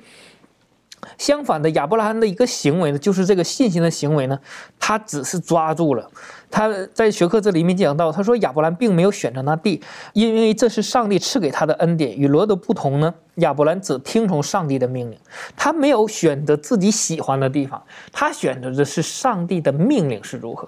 [1.16, 4.38] 相反的，亚伯拉罕的一个行为呢，就是这个信心的行为呢，
[4.78, 6.10] 他只是抓住了。
[6.50, 9.82] 他在学课这里面讲到，他说亚伯兰并没有选择那地，
[10.14, 12.16] 因为这是上帝赐给他的恩典。
[12.16, 15.18] 与罗德不同呢，亚伯兰只听从上帝的命令，
[15.56, 20.66] 他没有选择自己喜欢的地方，他选择的是上帝的命令是如何。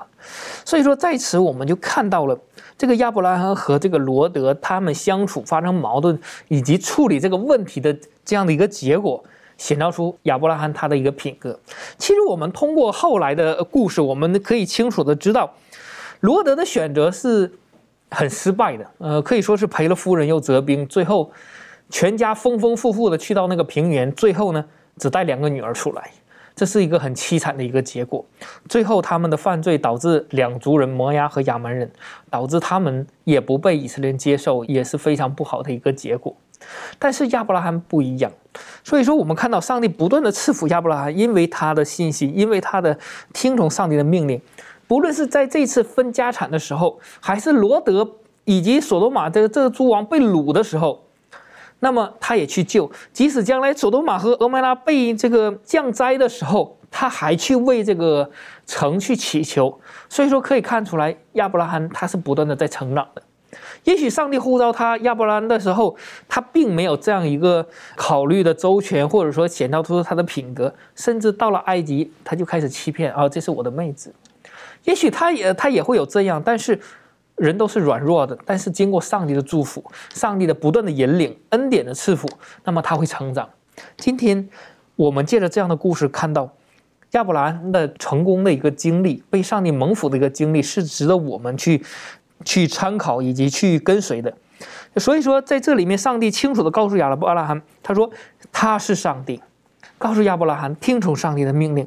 [0.67, 2.39] 所以说，在此我们就看到了
[2.77, 9.25] 这个亚伯拉罕和这个罗德他们相处发生矛盾以及处理这个问题的这样的一个结果。
[9.61, 11.57] 显露出亚伯拉罕他的一个品格。
[11.99, 15.53] 其实我们通过后来的故事，我们可以清楚的知道，
[16.21, 17.53] 罗德的选择是
[18.11, 18.91] 很失败的。
[18.97, 21.31] 呃，可以说是赔了夫人又折兵，最后
[21.91, 24.65] 全家丰丰富富的去到那个平原，最后呢
[24.97, 26.11] 只带两个女儿出来，
[26.57, 28.25] 这是一个很凄惨的一个结果。
[28.67, 31.91] 最后他们的犯罪导致两族人摩押和亚门人，
[32.31, 36.35] 导致他们也不被以色列人接受，也是非常不好的一个结果。
[36.99, 38.31] 但是亚伯拉罕不一样，
[38.85, 42.99] 所以说我们看到上帝不断的赐福亚伯拉罕，因为他的信息，因为他的
[43.33, 44.41] 听从上帝的命令，
[44.87, 48.09] 不论是在这次分家产的时候，还是罗德
[48.45, 51.05] 以及所罗马这个这个诸王被掳的时候，
[51.79, 58.29] 那么他也去救；即使将来所罗马和俄麦拉被这个降灾的时候，他还去为这个
[58.67, 59.81] 城去祈求。
[60.09, 63.23] 所以说可以看出来，亚伯拉罕他是不断的在成长的。
[63.85, 65.97] 也许上帝呼召他亚伯兰的时候，
[66.29, 67.67] 他并没有这样一个
[67.97, 74.15] 考虑的周全，或者说显露出他的品格，甚至到了埃及，他就开始欺骗啊，这是我的妹子。
[74.85, 76.79] 也许他也他也会有这样，但是
[77.37, 82.29] 人都是软弱的，但是经过上帝的祝福，上帝的不断的引领，恩典的赐福，
[82.65, 83.49] 那么他会成长。
[83.97, 84.47] 今天
[84.95, 86.55] 我们借着这样的故事看到
[87.13, 91.83] 亚伯兰的成功的一个经历，被上帝蒙福的一个经历，是值得我们去。
[92.45, 94.35] 去参考以及去跟随的，
[94.97, 98.11] 所以说在这里面，上帝清楚的告诉亚伯拉罕，他说
[98.51, 99.41] 他是上帝，
[99.99, 101.87] 告诉亚伯拉罕听从上帝的命令，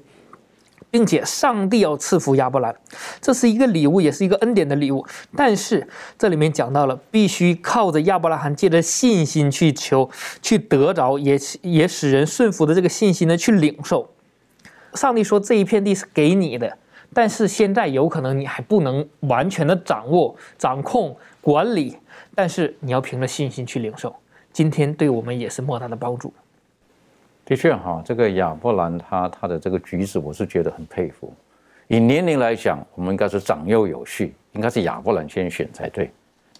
[0.92, 2.76] 并且上帝要赐福亚伯兰，
[3.20, 5.04] 这是一个礼物，也是一个恩典的礼物。
[5.36, 5.88] 但是
[6.20, 10.10] 这里面讲到了，必须靠着亚伯拉罕借着信心去求，
[10.42, 14.10] 去得着，也也使人顺服的这个信心呢，去领受。
[14.94, 16.78] 上帝说这一片地是给你的。
[17.13, 21.97] 但是现在有可能你还不能完全的掌握、掌控、管理，
[22.34, 24.15] 但是你要凭着信心去领受。
[24.52, 26.34] 今天对我们也是莫大的帮助。
[27.45, 31.34] 的确哈，这个亚伯兰他他的这个举止，我是觉得很佩服。
[31.88, 36.10] 以年龄来讲，我们应该是长幼有序，应该是亚伯兰先选才对。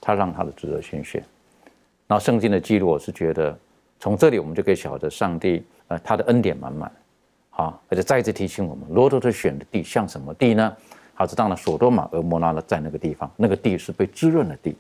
[0.02, 1.24] 他让他的侄儿先选。
[2.08, 3.58] 那圣经的记录，我是觉得
[4.00, 6.92] 从这里我们就可以晓得上帝呃他的恩典满满。
[7.56, 10.76] 好，而且再一次提醒我们，罗德特选的地像什么地呢？
[11.14, 14.76] 好，这当然索多玛、俄摩拉呢在那个地方，那个地是被滋润的地。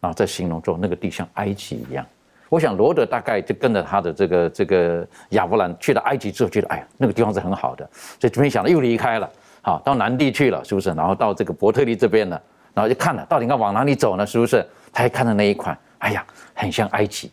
[0.00, 2.04] 啊，在形容中，那个地像埃及一样。
[2.50, 7.88] 我想罗德大概就跟着他的这个这个亚伯兰去了埃及之后，觉得哎呀，那个地方是很好的，
[8.20, 9.30] 所以没想到又离开了，
[9.62, 10.90] 好到南地去了，是不是？
[10.90, 12.40] 然后到这个伯特利这边了，
[12.74, 14.26] 然后就看了，到底该往哪里走呢？
[14.26, 14.62] 是不是？
[14.92, 17.32] 他还看到那一款，哎呀，很像埃及。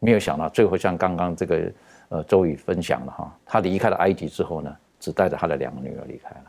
[0.00, 1.72] 没有想到最后像刚刚这个
[2.12, 6.44] 呃周宇分享了哈，他离开了埃及之后呢，只带着他的两个女儿离开了，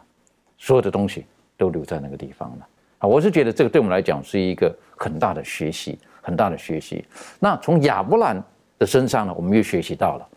[0.57, 2.67] 所有的东西都留在那个地方了。
[2.99, 7.05] 啊我是觉得这个对我们来讲是一个很大的学习，很大的学习。
[7.39, 8.43] 那从亚伯兰
[8.77, 10.29] 的身上呢，我们又学习到了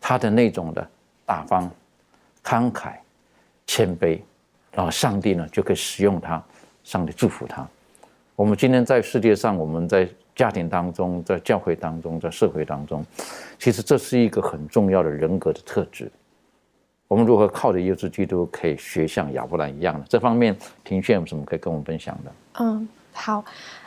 [0.00, 0.88] 他的那种的
[1.26, 1.68] 大方、
[2.44, 2.94] 慷慨、
[3.66, 4.20] 谦卑，
[4.72, 6.40] 然后上帝呢就可以使用他，
[6.84, 7.66] 上帝祝福他。
[8.36, 13.04] 我们今天在世界上，我们在家庭当中，在教会当中，在社会当中，
[13.58, 16.10] 其实这是一个很重要的人格的特质。
[17.06, 20.04] 我们如何靠着耶稣基督可以学像亚伯兰一样呢？
[20.08, 22.32] 这方面庭炫有什么可以跟我们分享的？
[22.60, 23.44] 嗯，好，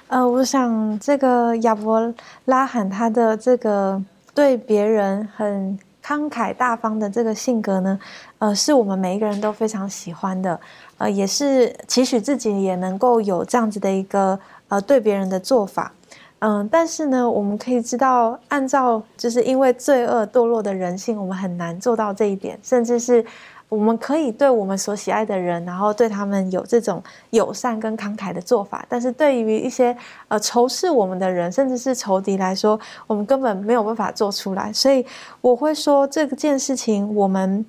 [0.08, 2.14] 呃，我想这个亚伯
[2.46, 4.00] 拉罕他的这个
[4.36, 8.00] 对别人很慷慨大方的这个性格呢，
[8.38, 10.60] 呃，是我们每一个人都非常喜欢的，
[11.00, 15.92] 呃，也是期许自己也能够有这样子的一个呃对别人的做法。
[16.40, 22.60] 嗯，但是呢，我们可以知道，按照就是因为罪恶堕落的人性，我们很难做到这一点。
[22.62, 23.26] 甚至是
[23.70, 29.96] 我们可以对我们所喜爱的人，然后对他们有这种友善跟慷慨的做法，但是对于一些
[30.28, 34.72] 呃仇视我们的人，甚至是仇敌来说，我们根本没有办法做出来。
[34.72, 35.04] 所以
[35.42, 37.66] 我会说，这件事情我们。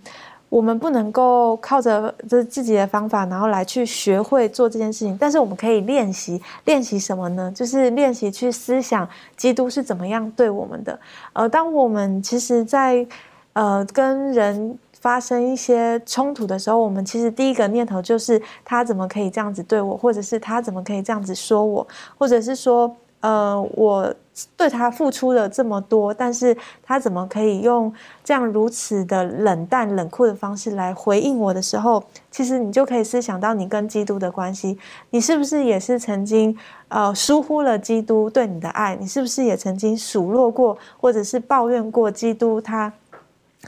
[0.49, 5.17] 我们不能够靠着这自己的方法，然后来去学会做这件事情。
[5.19, 7.53] 但是我们可以练习，练习什么呢？
[7.55, 10.99] 就是练习去思想基督是怎么样对我们的。
[11.33, 13.07] 呃，当我们其实，在
[13.55, 22.95] 呃跟人发生一些冲突的时候，我们其实第一个念头就是他怎么可以这样子对我，或者是他怎么可以这样子说我，或者是说。
[23.27, 24.15] 呃，我
[24.57, 34.79] 对他付出了这么多，但是他怎么可以用这样如此的冷淡、冷酷的方式来回应我的时候，其实你就可以思想到你跟基督的关系，
[35.11, 38.95] 你是不是也是曾经呃疏忽了基督对你的爱？
[39.01, 42.61] 你是不是也曾经数落过，或者是抱怨过基督？
[42.61, 42.93] 他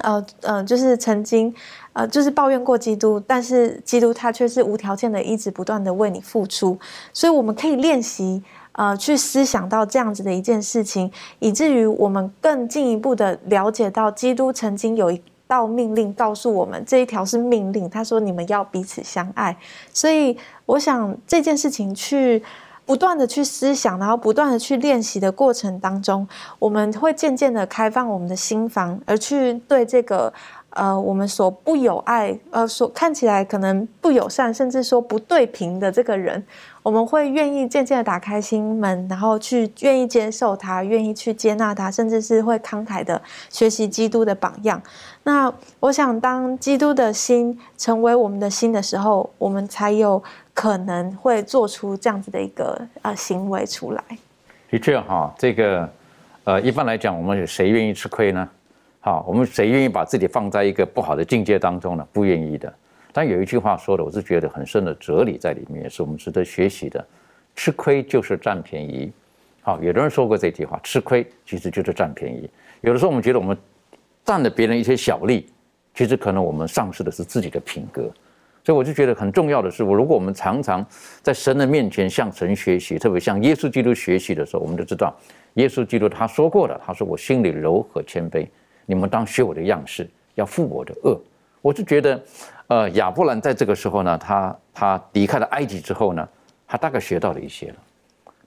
[0.02, 1.52] 呃呃，就是曾经
[1.94, 6.78] 呃就是抱怨过基督，但是基督他却是无条件的一直不断的为你付出，
[7.12, 8.40] 所以我们可以练习。
[8.78, 11.10] 呃，去思想到这样子的一件事情，
[11.40, 17.90] 以至于我们更进一步的了解到，基督曾经有一道命令告诉我们，这一条是命令。
[17.90, 19.56] 他说：“你们要彼此相爱。”
[19.92, 22.40] 所以，我想这件事情去
[22.86, 26.28] 不断的去思想，然后不断的去练习的过程当中，
[26.60, 30.32] 我们会渐渐的开放我们的心房，而去对这个。
[30.78, 36.40] 呃，我们所不友爱，呃，所看起来可能不友善，甚至说不对平的这个人，
[36.84, 44.80] 我们会愿意渐渐的打开心门，然后去愿意接受他，愿意去接纳他，甚至是会慷慨的学习基督的榜样。
[45.24, 50.22] 那我想，当基督的心成为我们的心的时候，我们才有
[50.54, 54.02] 可能会做出这样子的一个呃行为出来。
[54.70, 55.90] 的确哈，这个
[56.44, 58.48] 呃，一般来讲，我们谁愿意吃亏呢？
[59.00, 62.06] 好，我们谁愿意把自己放在一个不好的境界当中呢？
[62.12, 62.72] 不愿意的。
[63.12, 67.04] 但有一句话说的，我是觉得很深的哲理在里面，是我们值得学习的。
[67.54, 69.10] 吃亏就是占便宜。
[69.62, 72.48] 好，有的人说过这句话，吃亏其实就是占便宜。
[72.80, 73.56] 有的时候我们觉得我们
[74.24, 75.46] 占了别人一些小利，
[75.94, 78.10] 其实可能我们丧失的是自己的品格。
[78.64, 80.84] 所以我就觉得很重要的是，我如果我们常常
[81.22, 85.16] 在神的面前向神学习，特别向耶稣基督学习的时候，我们就知道
[85.54, 88.46] 耶稣基督他说过的，他说我心里柔和谦卑。
[88.90, 91.20] 你们当学我的样式，要负我的恶。
[91.60, 92.22] 我就觉得，
[92.68, 96.26] 呃，亚伯兰在这个时候呢，他他离开了埃及之后呢，
[96.66, 97.76] 他大概学到了一些了，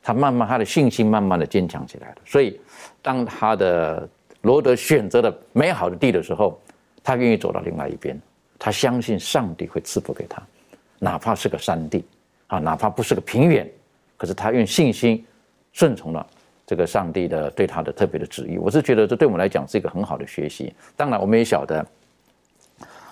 [0.02, 2.16] 他慢慢他的信心慢慢的坚强起来了。
[2.26, 2.60] 所以，
[3.04, 4.10] 当他的
[4.42, 6.60] 罗德选择了美好的地的时候，
[7.04, 8.20] 他愿意走到另外一边，
[8.58, 10.42] 他相信上帝会赐福给他，
[10.98, 12.04] 哪怕是个山地
[12.48, 13.70] 啊，哪怕不是个平原，
[14.18, 15.24] 可是他用信心
[15.72, 16.26] 顺从了。
[16.72, 20.74] 这个上帝的对他的特别的旨意，我是觉得这对我们来讲是一个很好的学习。
[20.96, 21.86] 当然，我们也晓得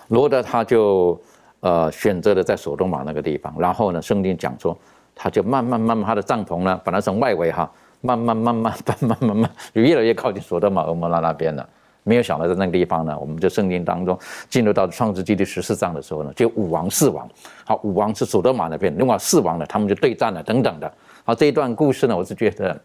[0.08, 1.20] 罗德他就
[1.60, 4.74] 呃选择了在索多玛那个地方，然后呢，圣经讲说
[5.14, 11.68] 他就慢慢慢慢他的帐篷呢，本来从外围哈，慢慢慢慢 慢慢慢慢就越来越靠近索多玛俄摩拉那边了。
[12.02, 17.28] 没有想到在那个地方呢，我们就圣经当中进入到创世纪第十四章的时候呢，就五王四王，
[17.66, 20.90] 好，五王是索多玛那边，另外四王呢，他们就对战了等等的。
[21.24, 22.80] 好，这一段故事呢，我是觉得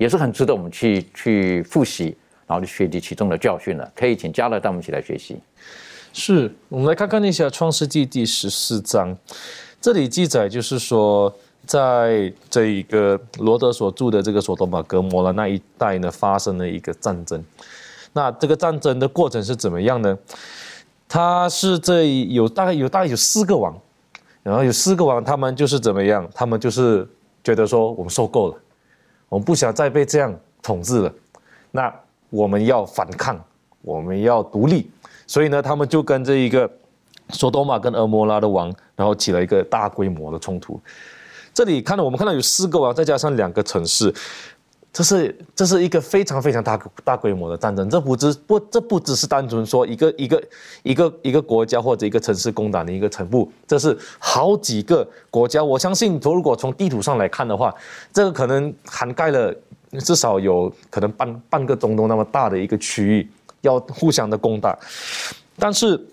[0.00, 3.92] 也是很值得我们去去复习，然后去学习其中的教训了。
[3.94, 5.36] 可以请嘉乐带我们一起来学习。
[6.14, 9.14] 是我们来看看一下创世纪第十四章，
[9.78, 11.30] 这里记载就是说，
[11.66, 17.44] 在这一个罗德所住的这个索多玛格摩拉那一带呢，发生了一个战争。
[18.14, 20.18] 那这个战争的过程是怎么样呢？
[21.06, 23.78] 他是这有大概有大概有四个王，
[24.42, 26.26] 然后有四个王，他们就是怎么样？
[26.34, 27.06] 他们就是
[27.44, 28.56] 觉得说我们受够了，
[29.30, 31.14] 我们不想再被这样统治了，
[31.70, 31.90] 那
[32.28, 33.42] 我们要反抗，
[33.80, 34.90] 我们要独立，
[35.26, 36.70] 所以呢，他们就跟这一个
[37.30, 40.78] 索多玛跟俄摩拉的王，然后起了一个大规模的冲突。
[41.54, 44.12] 这里看到我们看到有四个王，再加上两个城市。
[44.92, 50.42] 这是这是一个非常非常大大规模的战争，这不只不这不只是单纯说一个一个
[50.82, 55.62] 一个一个国家或者一个城市攻打的一个城部，这是好几个国家。
[55.62, 57.72] 我相信，如果从地图上来看的话，
[58.12, 59.54] 这个可能涵盖了
[60.00, 63.30] 至少有可能半半个中东那么大的一个区域，
[63.60, 64.76] 要互相的攻打。
[65.56, 66.04] 但是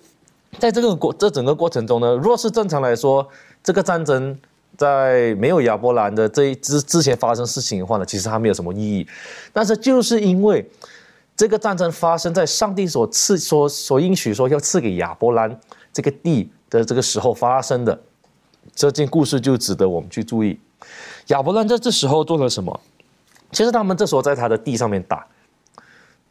[0.59, 3.27] 在这个过这整个过程中呢，若是正常来说，
[3.63, 4.37] 这个战争。
[4.77, 9.05] 在没有亚伯兰的这一之之前发生事情的话呢，其实它没有什么意义。
[9.51, 10.69] 但是就是因为
[11.35, 15.59] 这个战争发生在上帝所赐、所所应许说要赐给亚伯兰
[15.91, 17.99] 这个地的这个时候发生的，
[18.75, 20.59] 这件故事就值得我们去注意。
[21.27, 22.79] 亚伯兰在这时候做了什么？
[23.51, 25.25] 其实他们这时候在他的地上面打，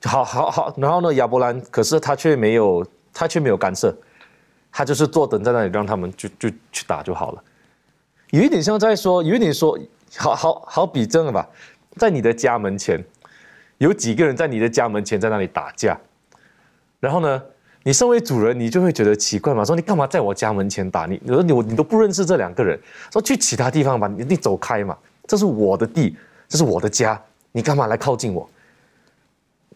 [0.04, 3.96] 好好好，然后呢，亚伯兰可是他却没有，他却没有干涉，
[4.70, 7.42] 他就是坐等在那里，让他们就就去打就好了。
[8.30, 9.78] 有一点像在说，有一点说，
[10.16, 11.48] 好好好比这样吧，
[11.96, 13.02] 在你的家门前，
[13.78, 15.98] 有几个人在你的家门前在那里打架，
[16.98, 17.42] 然后呢，
[17.84, 21.06] 你身为主人，你就会觉得奇怪嘛，说你干嘛在我家门前打？
[21.06, 22.78] 你你说你我你都不认识这两个人，
[23.12, 24.96] 说去其他地方吧，你你走开嘛，
[25.26, 26.16] 这是我的地，
[26.48, 27.20] 这是我的家，
[27.52, 28.48] 你干嘛来靠近我？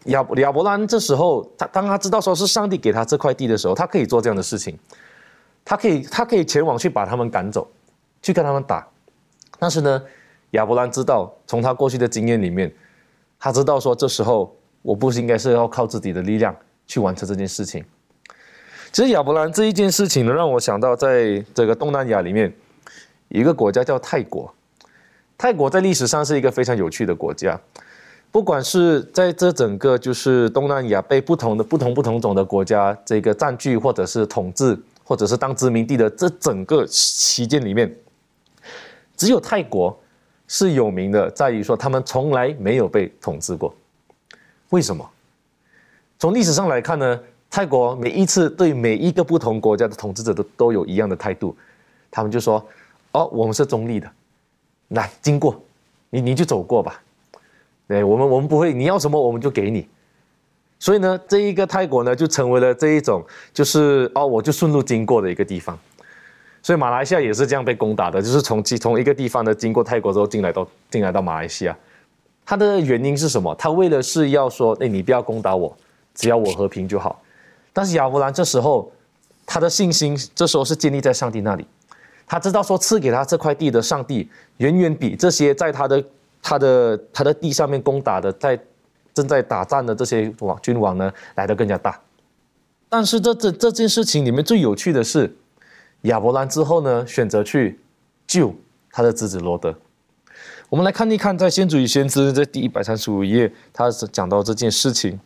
[0.05, 4.77] 亚亚伯兰这时候，他当他知道说是上帝给他这块地的时候，他可以做这样的事情，
[5.63, 7.69] 他可以他可以前往去把他们赶走。
[8.21, 8.87] 去跟他们打，
[9.57, 10.01] 但是呢，
[10.51, 12.71] 亚伯兰知道，从他过去的经验里面，
[13.39, 16.55] 他知道说，这时候我不是应该是要靠自己的力量
[16.85, 17.83] 去完成这件事情。
[18.91, 22.53] 其实亚伯兰这一件事情呢，让我想到，在这个东南亚里面，
[23.29, 24.53] 一个国家叫泰国。
[25.37, 27.59] 泰国在历史上是一个非常有趣的国家，
[28.31, 34.77] 不管是在这整个就是东南亚被不同的不同不同种的国家这个占据或者是统治。
[35.03, 37.93] 或者是当殖民地的这整个期间里面，
[39.21, 39.95] 只有泰国
[40.47, 43.71] 是有名的，在于说他们从来没有被统治过。
[44.69, 45.07] 为什么？
[46.17, 47.19] 从历史上来看呢？
[47.47, 51.55] 泰国每一次对每一个不同国家的统治者都都有一样的态度，
[52.09, 52.65] 他们就说
[53.13, 54.11] ：“哦，我们是中立的，
[54.87, 55.61] 来经过，
[56.09, 56.99] 你你就走过吧。
[57.87, 59.87] 对我们我们不会，你要什么我们就给你。”
[60.79, 65.77] 所以呢，这一个泰国呢，就成为了这一种，就是哦，我就顺路经过的一个地方。
[66.61, 71.77] 所以马来西亚也是这样被攻打的，就是从从一个地方呢经过泰国之后进来到进来到马来西亚。
[72.45, 73.53] 它的原因是什么？
[73.55, 75.75] 他为了是要说，哎，你不要攻打我，
[76.13, 77.21] 只要我和平就好。
[77.73, 78.91] 但是亚伯兰这时候
[79.45, 81.65] 他的信心，这时候是建立在上帝那里。
[82.27, 86.03] 他知道说赐给他这块地的上帝，远远比这些在他的
[86.41, 88.59] 他的他的地上面攻打的在。
[89.13, 91.99] 正在打仗的这些王君王呢，来的更加大。
[92.87, 95.29] 但是这这这件事情里面最有趣的是，
[96.03, 97.79] 亚伯兰之后呢，选择去
[98.25, 98.53] 救
[98.91, 99.75] 他的侄子罗德。
[100.69, 105.19] 我们来看一看，在《先祖与先知》这第一百三十五页，他是讲到这件事情：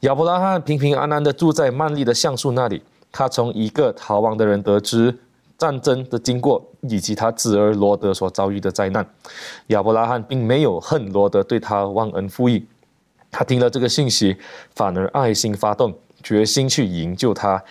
[0.00, 2.82] 亚伯拉罕平平安安的住在曼利的橡树那里。
[3.10, 5.16] 他从一个逃亡的人得知
[5.56, 9.04] 战争的经过，以及他侄儿罗德所遭遇的灾难。
[9.68, 12.66] 亚伯拉罕并没有恨罗德对他忘恩负义。
[13.30, 14.36] 他听了这个信息，
[14.74, 17.62] 反而爱心发动，决心去营救他。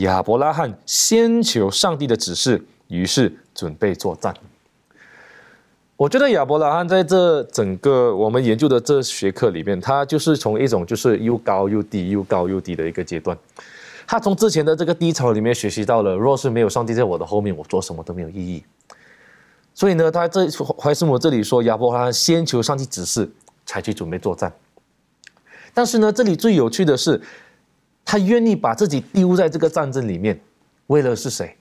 [0.00, 4.34] 亚伯拉罕先求上帝的指示，于是准备作战。
[5.96, 13.36] 我觉得亚伯拉罕在这整个我们研究的这学科里面，他就是从一种就是又高又低、又高又低的一个阶段。
[14.06, 18.62] 他从之前的这个低潮里面学习到了，若是没有上帝在我的后面，我做什么都没有意义。
[19.74, 23.28] 所以呢，他这怀斯姆这里说，亚伯拉罕先求上帝指示，
[23.66, 24.52] 才去准备作战。
[25.74, 27.20] 但是呢，这里最有趣的是，
[28.10, 30.40] 他愿意把自己丢在这个战争里面，
[30.86, 31.54] 为了是谁？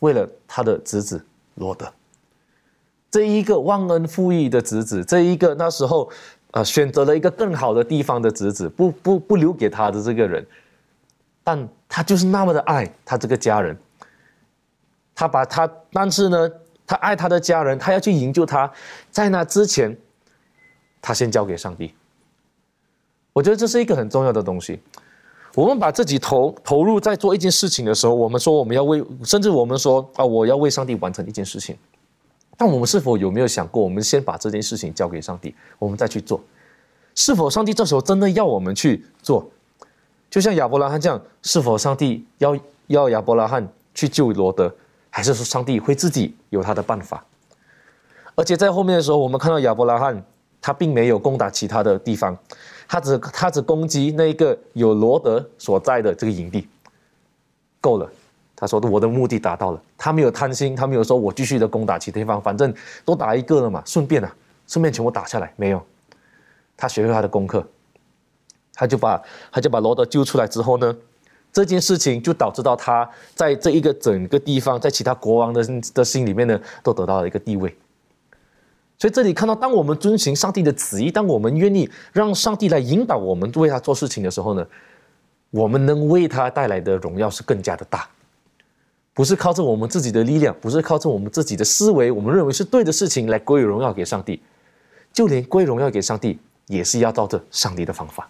[0.00, 1.90] 为了他的侄子罗德。
[3.10, 6.10] 这一个忘恩负义的侄子，这一个那时候，
[6.50, 10.46] 呃，选择了一个更好的地方的侄子，不不不留给他的这个人，
[11.42, 13.74] 但他就是那么的爱他这个家人，
[15.14, 16.50] 他把他，但是呢，
[16.86, 18.70] 他爱他的家人，他要去营救他，
[19.10, 19.96] 在那之前，
[21.00, 21.94] 他先交给上帝。
[23.32, 24.78] 我觉得这是一个很重要的东西。
[25.54, 31.76] 我们把自己投投入在做一件事情的时候，我们说我们要为，甚至我们说啊，我要为上帝完成一件事情。
[32.56, 36.40] 但我们是否有没有想过，我们先把这件事情交给上帝，我们再去做？
[37.14, 39.46] 是否上帝这时候真的要我们去做？
[40.30, 44.74] 就像亚伯拉罕这样，是否上帝要要亚伯拉罕去救罗德，
[45.10, 47.22] 还是说上帝会自己有他的办法？
[48.34, 50.24] 而且在后面的时候，我们看到亚伯拉罕
[50.62, 52.34] 他并没有攻打其他的地方。
[52.92, 56.68] 他只他只攻击那个有罗德所在的这个营地，
[57.80, 58.06] 够了。
[58.54, 59.82] 他说我的目的达到了。
[59.96, 62.72] 他没有贪心，他没有说我继续的攻打其他地方，反正
[63.02, 64.30] 都打一个了嘛，顺便啊，
[64.66, 65.50] 顺便全部打下来。
[65.56, 65.82] 没有，
[66.76, 67.66] 他学会他的功课，
[68.74, 70.94] 他就把他就把罗德救出来之后呢，
[71.50, 77.74] 这件事情就导致到他在这一个整个地方，在其他国王的的心里面呢，都得到了一个地位。
[79.02, 84.64] 所以这里看到，当我们遵循上帝的旨意，当我们愿意让上帝来引导我们为他做事情的时候呢，
[85.50, 88.08] 我们能为他带来的荣耀是更加的大。
[89.12, 94.40] 不是靠着我们自己的力量，不是靠着我们自己的思维，我们认为是对的事情来归荣耀给上帝，
[95.12, 96.38] 就连归荣耀给上帝，
[96.68, 98.28] 也是要照着上帝的方法。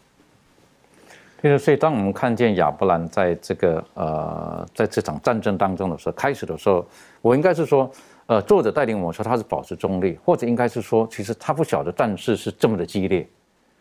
[1.43, 6.83] 就是所以，当我们看见亚伯兰在这个呃，在这场战争当中的时候，开始的时候，
[7.21, 7.93] 我应该是说。
[8.33, 13.29] 呃，作者带领我们说他是保持中立，或者应该是说，其实他不晓得战事是这么的激烈，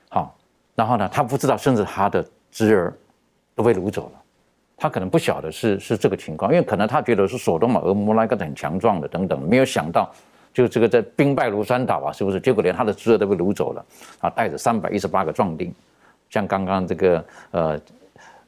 [0.09, 0.37] 好，
[0.75, 2.93] 然后呢，他不知道，甚至他的侄儿
[3.55, 4.21] 都被掳走了，
[4.75, 10.11] 他可能不晓得是是这个情况，因为可能他觉得是索多玛、俄摩拉个很强壮的等等，没有想到
[10.53, 12.37] 就这个在兵败如山倒啊，是不是？
[12.37, 13.85] 结果连他的侄儿都被掳走了，
[14.19, 15.73] 啊，带着三百一十八个壮丁，
[16.29, 17.81] 像刚刚这个呃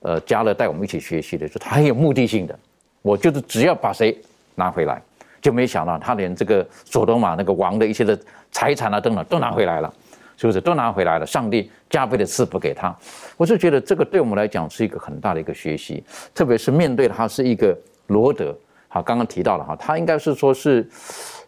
[0.02, 2.60] 呃加勒带我们一起学习的，就他很有目的性的，
[3.02, 4.22] 我就是只要把谁
[4.54, 5.02] 拿回来。
[5.44, 8.18] 就没想到他连这个索多玛那个王的一些的
[8.50, 9.94] 财产啊等等都拿回来了，
[10.38, 11.26] 是不是都拿回来了？
[11.26, 12.96] 上帝加倍的赐福给他，
[13.36, 16.02] 我是觉得这个对我们来讲是一个很大的一个学习，
[16.34, 17.78] 特别是面对他是一个
[18.08, 20.90] 罗德，好，刚刚提到了哈，他应该是说是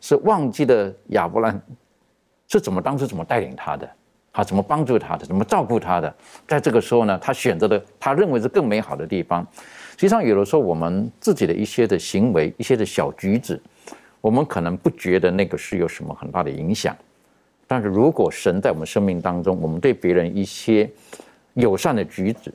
[0.02, 1.58] 是忘记了亚伯兰
[2.50, 3.89] 是怎么当时怎么带领他的，
[4.34, 6.14] 好，怎么帮助他的，怎么照顾他的，
[6.46, 9.48] 在这个时候呢，他选择的他认为是更美好的地方。
[9.98, 13.60] 实际上，有的时候我们自己的一些的行为，一些的小举止。
[14.20, 16.98] 我们可能不觉得那个是有什么很大的影响，
[17.68, 20.89] 但是如果神在我们生命当中，我们对别人一些
[21.54, 22.52] 友善的举止，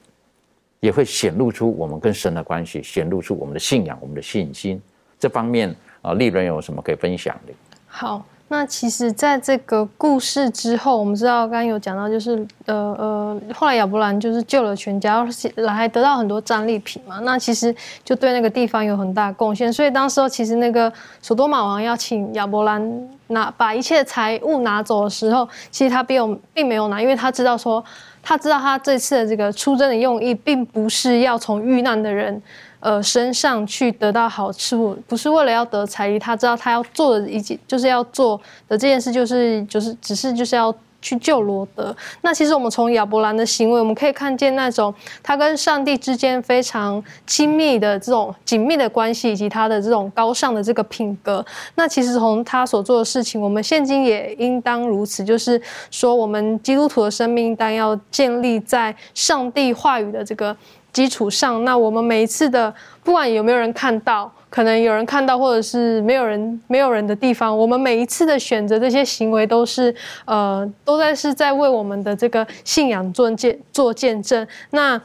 [0.81, 4.83] 也会显露出我们跟神的关系，显露出我们的信仰、我们的信心。
[5.19, 7.53] 这方面啊，利润有什么可以分享的？
[7.87, 8.27] 好。
[8.53, 15.25] 那其实，在这个故事之后，我们知道刚刚有讲到，就是呃呃，后来亚伯兰就是救了全家，
[15.55, 17.21] 来还得到很多战利品嘛。
[17.21, 17.73] 那其实
[18.05, 19.73] 就对那个地方有很大贡献。
[19.73, 20.93] 所以当时候其实那个
[21.23, 27.83] 索多玛王要请亚伯兰拿把一切财物拿走的时候，其实他并有并没有拿，因为他知道说，
[28.21, 32.43] 他知道他这次的这个出征的用意，并不是要从遇难的人。
[32.81, 41.95] 呃，身上去得到好处，不是为了要得财利，他知道他要做的一件，就是要做的这件事，就是就是只是就是要去救罗德。
[42.23, 51.45] 那其实我们从亚伯兰的行为，我们可以看见那种他跟上帝之间非常亲密的这种紧密的关系，以及他的这种高尚的这个品格。
[51.75, 55.61] 那其实从他所做的事情，我们现今也应当如此，就是
[55.91, 60.57] 说，我们基督徒的生命当要建立在上帝话语的这个。
[60.93, 62.73] 基础上，那我们每一次的，
[63.03, 74.47] 不管有没有人看到，可能有人看到，或者是没有人、没有人的地方，我们每一次的选择，这些行为都是，呃，都在是在为我们的这个信仰做见做见证。
[74.71, 75.01] 那，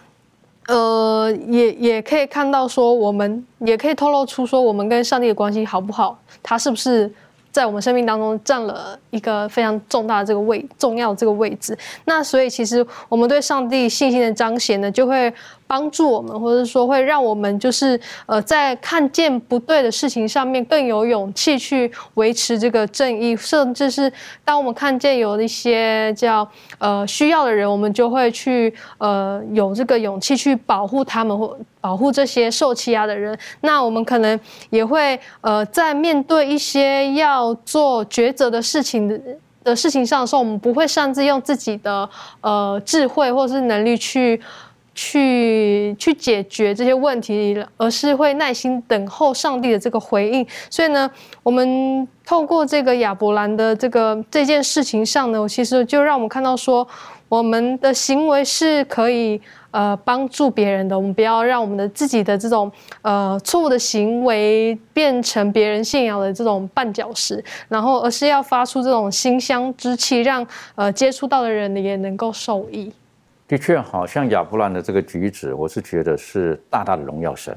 [0.67, 6.17] 呃，也也可以看到说，我们也可以透露出说，我们跟上帝的关系好不好？
[6.41, 7.11] 他是不是？
[7.51, 15.33] 在我们生命当中占了一个非常重大的这个位重要的这个位置，那所以其实我们对上帝信心的彰显呢，就会
[15.67, 24.11] 帮助我们，或者说会让我们就是呃在看见不对的事情上面更有勇气去维持这个正义，甚至是
[24.43, 26.47] 当我们看见有一些叫
[26.77, 31.57] 呃需要的人，我们就会去呃有这个勇气去保护他们或。
[31.85, 34.39] 保护这些受欺压的人，那我们可能
[34.71, 39.07] 也会呃，在面对一些要做抉择的事情
[39.63, 42.09] 的事情上的时候，我们不会擅自用自己的
[42.41, 44.41] 呃智慧或是能力去
[44.95, 50.47] 去去解决这些问题，而是会耐心等候上帝的这个回应。
[50.69, 51.11] 所以呢，
[51.43, 56.87] 我们透过这个亚伯兰的这个这件事情上呢，其实就让我们看到说，
[57.27, 59.39] 我们的行为是可以
[59.71, 60.97] 呃帮助别人的。
[60.97, 62.71] 我们不要让我们的自己的这种
[63.01, 72.89] 呃错误的行为变成别人信仰的这种绊脚石，然后而是要发出这种馨香之气，让呃接触到的人也能够受益。
[73.47, 77.55] 的确，好像亚伯兰的这个举止，我是觉得是大大的荣耀神，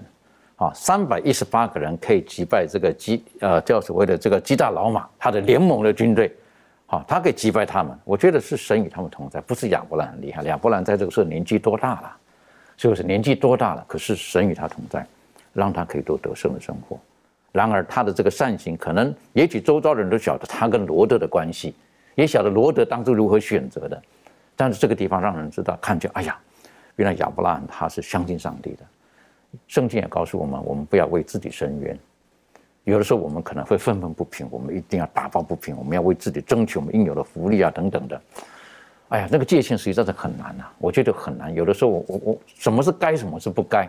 [0.56, 6.30] 啊，三百一十八个人可以击败这个基呃叫所谓的这个基大老马他的联盟的军队，
[6.84, 12.16] 好，他可以击败他们，我觉得是神与他们同在，不是亚伯兰很厉害，亚伯兰在这个时候年纪多大了，
[12.76, 13.82] 是不是年纪多大了？
[13.88, 15.06] 可是神与他同在，
[15.54, 17.00] 让他可以多得胜的生活。
[17.50, 21.74] 然而他的这个善行，可能也许周遭人都晓得他跟罗德的关系，
[22.14, 24.02] 也晓得罗德当初如何选择的。
[24.58, 26.36] 但是这个地方让人知道，看见，哎呀，
[26.96, 28.78] 原来亚伯拉罕他是相信上帝的。
[29.68, 31.96] 圣经也告诉我们，我们不要为自己伸冤。
[32.82, 38.20] 有的时候我们可能会愤愤不平，我们一定要打抱不平，我们要为自己争取我们应有的福利啊，等等的。
[39.10, 41.54] 哎呀，那个界限实际上是很难呐，我觉得很难。
[41.54, 43.88] 有的时候我我我什么是该，什么是不该，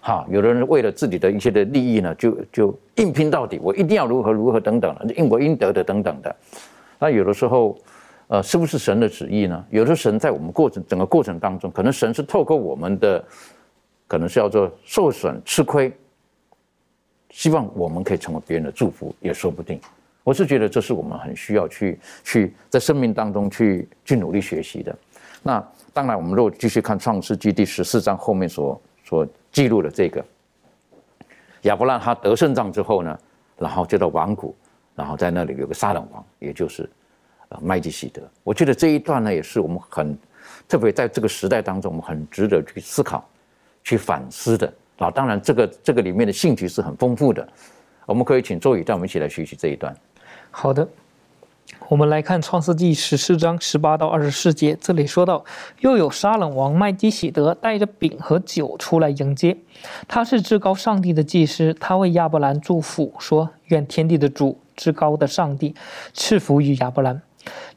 [0.00, 6.36] 哈，有的人为了自己的一些的利益呢，就就硬拼到底，我一定要如何如何等等的，应我应得的等等的。
[7.00, 7.76] 那有的时候。
[8.34, 9.64] 呃，是不是神的旨意呢？
[9.70, 13.24] 有的神在我们过程整个过程当中，可能神是透过我们的，
[14.08, 15.92] 可能是要做受损吃亏，
[17.30, 19.80] 希望我们可以成为别人的祝福，也说不定。
[20.24, 24.92] 我是觉得这是我们很需要去去在生命当中去去努力学习的。
[25.40, 30.24] 那当然，我们如果继续看创世纪第十四章后面所所记录的这个
[31.62, 33.16] 亚伯拉他得胜仗之后呢，
[33.58, 34.56] 然后就到王谷，
[34.96, 36.90] 然后在那里有个撒冷王，也就是。
[37.62, 40.16] 麦基喜德，我觉得这一段呢，也是我们很
[40.68, 43.26] 特别在这个时代当中，我们很值得去思考、
[43.82, 45.10] 去反思的啊。
[45.10, 47.46] 当然，这个这个里面的兴趣是很丰富的，
[48.06, 49.94] 我们可以请周宇带我们一起来学习这一段。
[50.50, 50.88] 好的，
[51.88, 55.44] 我们来看创世纪十四章十八到二十四节，这里说到，
[55.80, 59.56] 又有沙冷王麦基喜德带着饼和酒出来迎接，
[60.08, 65.74] 他是至高上帝的祭司，他为亚伯兰祝福，说：愿天地的主、至高的上帝
[66.12, 67.20] 赐福于亚伯兰。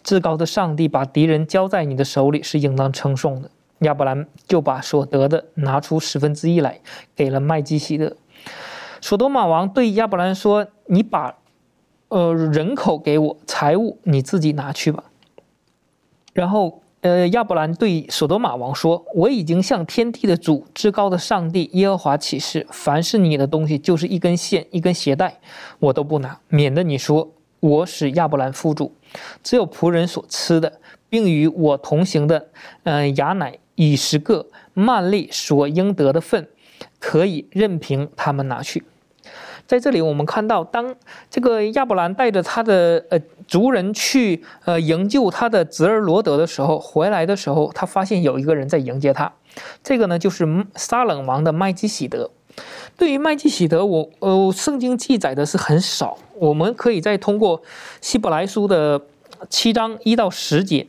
[0.03, 3.49] 至高的上帝把敌人交在你的手里是应当称颂的。
[3.79, 6.79] 亚伯兰就把所得的拿出十分之一来，
[7.15, 8.15] 给了麦基喜德。
[9.01, 11.35] 索多玛王对亚伯兰说：“你把，
[12.07, 15.03] 呃，人口给我，财物你自己拿去吧。”
[16.33, 25.39] 然后，呃，亚伯兰对索多玛王说：“我已经向天地的主、至高的上帝耶和华起誓，凡是你的东西，就是一根线、一根鞋带，
[25.77, 28.93] 我都不拿，免得你说我使亚伯兰富主。”
[29.43, 30.79] 只有仆人所吃的，
[31.09, 32.47] 并与我同行的，
[32.83, 36.47] 嗯，雅乃以十个曼利所应得的份，
[36.99, 38.83] 可以任凭他们拿去。
[39.65, 40.95] 在这里，我们看到，当
[41.29, 49.31] 这个亚伯兰带着他的呃族人去呃营救他的侄儿罗德的时候，回来的时候，他发现有一个人在迎接他。
[49.83, 52.29] 这个呢，就是撒冷王的麦基喜德。
[52.97, 56.17] 对于麦基喜德，我呃，圣经记载的是很少。
[56.33, 57.61] 我们可以再通过
[58.01, 58.99] 希伯来书的
[59.49, 60.87] 七章一到十节，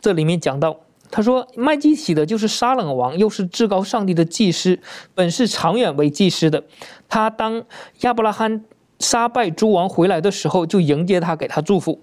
[0.00, 0.74] 这里面讲到，
[1.10, 4.78] 他说麦基喜德就是沙冷王，又是至高上帝的祭司，
[5.14, 6.64] 本是长远为祭司的。
[7.08, 7.62] 他当
[8.00, 8.64] 亚伯拉罕
[8.98, 12.00] 杀败诸王回来的时候，就迎接他，给他祝福。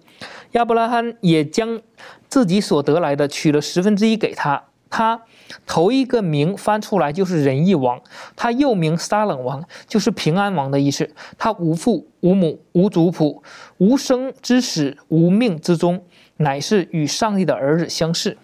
[0.52, 1.82] 亚伯拉罕也将
[2.30, 4.66] 自己所得来的取了十分之一给他。
[4.90, 5.22] 他
[5.66, 8.02] 头一个名翻出来就是仁义王，
[8.36, 11.10] 他又名撒冷王，就是平安王的意思。
[11.38, 13.44] 他无父无母无族谱，
[13.78, 16.04] 无生之始无命之终，
[16.38, 18.38] 乃是与上帝的儿子相似。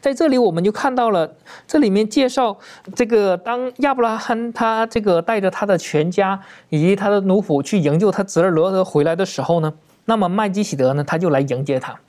[0.00, 1.34] 在这里，我们就看到了
[1.66, 2.56] 这里面介绍
[2.94, 6.40] 这个，当亚伯拉罕他这个带着他的全家
[6.70, 9.74] 以及他的奴仆去营救他侄儿罗德回来的时候呢，
[10.06, 12.00] 那么麦基喜德呢，他就来迎接他。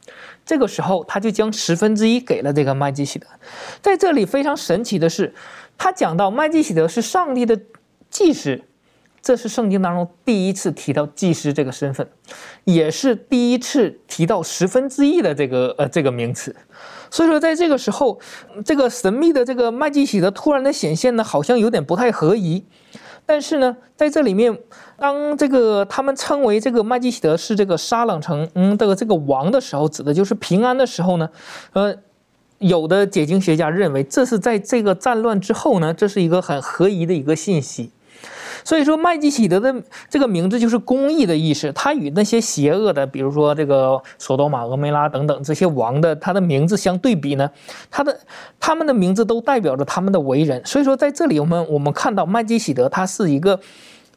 [0.49, 3.27] 这个时候，他就将十分之一给了这个麦基喜德。
[3.83, 5.31] 在这里非常神奇的是，
[5.77, 7.55] 他讲到麦基喜德是上帝的
[8.09, 8.59] 祭司，
[9.21, 12.09] 这是圣经当中第一次提到祭司这个身份，
[12.63, 16.55] 也是第一次提到十分之一的这个呃这个名词。
[17.11, 18.19] 所以说，在这个时候，
[18.65, 22.65] 这个神秘的这个麦基喜德突然的显现呢，好像有点不太合宜。
[23.30, 24.57] 但是呢，在这里面，
[24.97, 31.30] 当这个他们称为这个麦基喜德是这个沙朗城嗯的这个王的时候，指的就是平安的时候呢，
[31.73, 31.95] 呃，
[32.57, 37.91] 有的解经学家认为这是在这个战乱之后呢，这是一个很合宜的一个信息。
[38.64, 39.74] 所以说麦基喜德的
[40.10, 47.49] 这个名字就是公益的意思，他与那些邪恶的，比如说这个索多玛、俄梅拉等等这些王的他的名字相对比呢，
[47.89, 48.20] 他的
[48.60, 50.62] 他们的名字都代表着他们的为人。
[50.66, 53.60] 所以说在这里我们我们看到麦基喜德他是一个。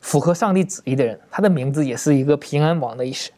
[0.03, 3.31] 符合上帝旨意的人，他的名字也是一个平安王的意思。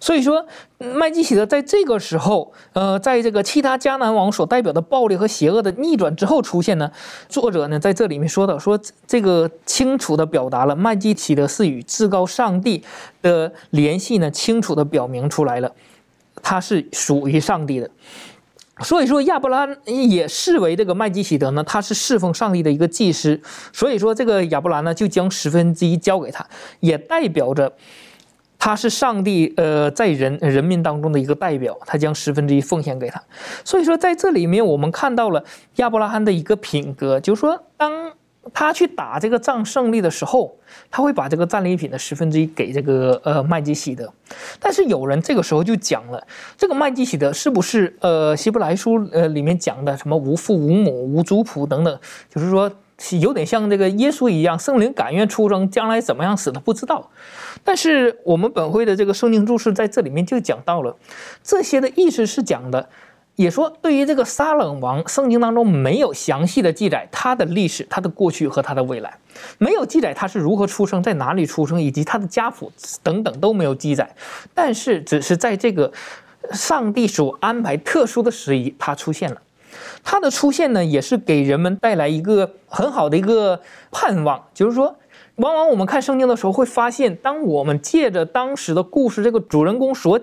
[0.00, 0.46] 所以说，
[0.78, 6.90] 麦基喜德在这个时候，呃，在这个其他迦南王所代表的暴力和邪恶的逆转之后出现呢，
[7.28, 12.82] 作者呢在这里面说到，说这个清楚的表达了麦基喜德是与至高上帝
[13.20, 15.72] 的联系呢，清楚的表明出来了，
[16.40, 17.90] 他是属于上帝的。
[18.82, 23.40] 所以说，亚伯拉罕也视为这个麦基喜德呢，他是侍奉上帝的一个祭司。
[23.72, 26.46] 所以说，这个亚伯兰呢，就将十分之一交给他，
[26.80, 27.72] 也代表着
[28.58, 33.22] 他是上帝呃在人人民当中的一个代表，他将十分之一奉献给他。
[33.64, 35.44] 所以说，在这里面我们看到了
[35.76, 38.12] 亚伯拉罕的一个品格，就是说当。
[38.52, 40.56] 他去打这个仗胜利的时候，
[40.90, 44.12] 他会把这个战利品的十分之一给这个呃麦基喜德。
[44.58, 46.26] 但是有人这个时候就讲了，
[46.58, 52.70] 这个麦基喜德是不是呃希伯来书呃里面讲的什么无父无母无族谱等等，就是说
[53.20, 57.10] 有点像这个耶稣一样，圣灵感愿出生，将来怎么样死的不知道。
[57.62, 60.96] 但是我们本会的这个圣经注释在这里面就讲到了，
[61.44, 62.88] 这些的意思是讲的。
[63.36, 69.16] 也说，对于这个撒冷王，圣经当中没有详细的记载他的历史、他的过去和他的未来，
[69.58, 72.70] 没有记载他是如何出生、在哪里出生，以及他的家谱
[73.02, 74.08] 等等都没有记载。
[74.54, 75.90] 但是，只是在这个
[76.52, 79.40] 上帝所安排特殊的时宜，他出现了。
[80.02, 83.60] 他的出现呢，也是给人们带来一个很好的一个
[83.90, 84.96] 盼望，就是说，
[85.36, 90.20] 往往我们看圣经的时候会发现，当我们借着当时的故事，这个主人公所。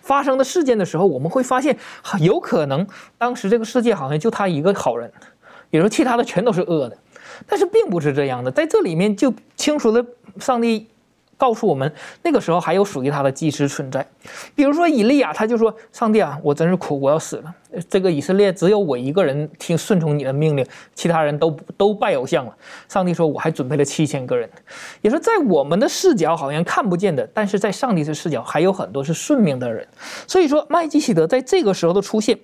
[0.00, 1.76] 发生的事件的时候，我们会发现，
[2.20, 2.86] 有可能
[3.18, 5.12] 当时这个世界好像就他一个好人，
[5.70, 6.96] 也说其他的全都是恶的，
[7.46, 10.04] 但是并不是这样的，在这里面就清楚的
[10.40, 10.88] 上帝。
[11.36, 11.94] 告诉我们，
[12.24, 14.04] 那个时候还有属于他的祭司存在。
[14.56, 17.54] 比如说以利亚，他就说：“上帝啊，我真是苦，我要死了。
[17.88, 22.56] 这个以色列只有我一个人听顺从你的命令，其他人都都拜偶像了。”
[22.88, 24.48] 上帝说：“我还准备了七千个人。”
[25.02, 29.86] 也是在我们的视角好像看不见的，但是在上帝的视角还有很多是顺命的人。
[30.26, 32.38] 所以说，麦基喜德在这个时候的出现，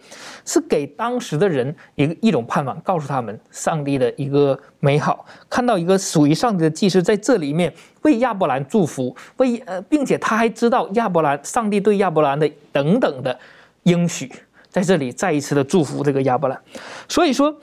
[0.44, 7.72] 是给当时的人一个一种盼望，告诉他们上帝的一个美好，看到一个属于上帝的祭司在这里面。
[8.02, 13.38] 为亚伯兰祝福，为呃，并且他还知道亚伯兰，上帝对亚伯兰的等等的
[13.84, 14.30] 应许，
[14.74, 16.60] 在这里再一次的祝福这个亚伯兰。
[17.08, 17.54] 所以说，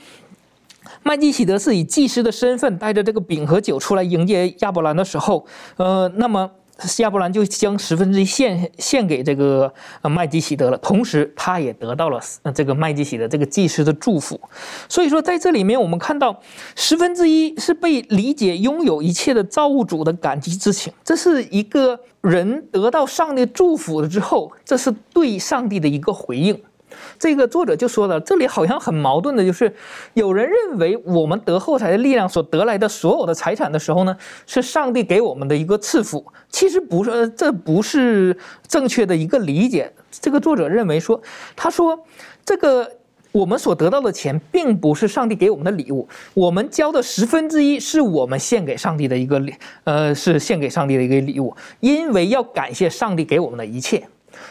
[1.04, 5.46] 麦基喜德是以祭司的身份带着这个饼和酒出来迎接亚伯兰的时候，
[5.76, 6.50] 呃，那么。
[6.98, 12.20] 亚伯兰就将十分之一献献给这个麦基喜德了，同时他也得到了
[12.56, 14.42] 这个麦基喜德这个祭司的祝福。
[14.90, 16.42] 所以说，在这里面我们看到
[16.76, 26.60] 十分之一是被理解拥有一切的造物主的感激之情，这是一个人得到上帝祝福了之后，这是对上帝的一个回应。
[27.20, 29.74] 这个作者就说了，这里好像很矛盾的，就是
[30.14, 34.16] 有人认为我们得后财的力量所得来的所有的财产的时候呢，
[34.46, 36.26] 是上帝给我们的一个赐福。
[36.50, 38.36] 其实不是，这不是
[38.68, 39.92] 正确的一个理解。
[40.10, 41.22] 这个作者认为说，
[41.56, 41.98] 他说
[42.46, 42.90] 这个
[43.32, 49.54] 我们所得到的钱，并不是上帝给我们的礼物，我们交的十分之一是我们献给上帝的一个礼，
[49.86, 54.06] 呃，是献给上帝的一个礼物，因为要感谢上帝给我们的一切。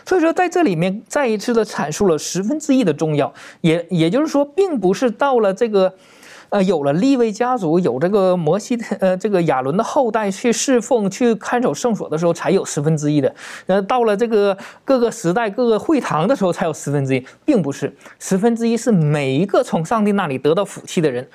[0.04, 5.94] 所以说，在这里面再一次的阐述了十分之一的重要，也也就是说，并不是到了这个，
[6.50, 13.34] 呃，有了利位家族，有这个摩西，呃，这个亚伦的后代去侍奉、去看守圣所的时候，才有十分之一的。
[13.66, 21.28] 呃，到了这个各个时代、各个会堂的时候，才有十分之一，并不是十分之一是每一个从上帝那里得到福气的人。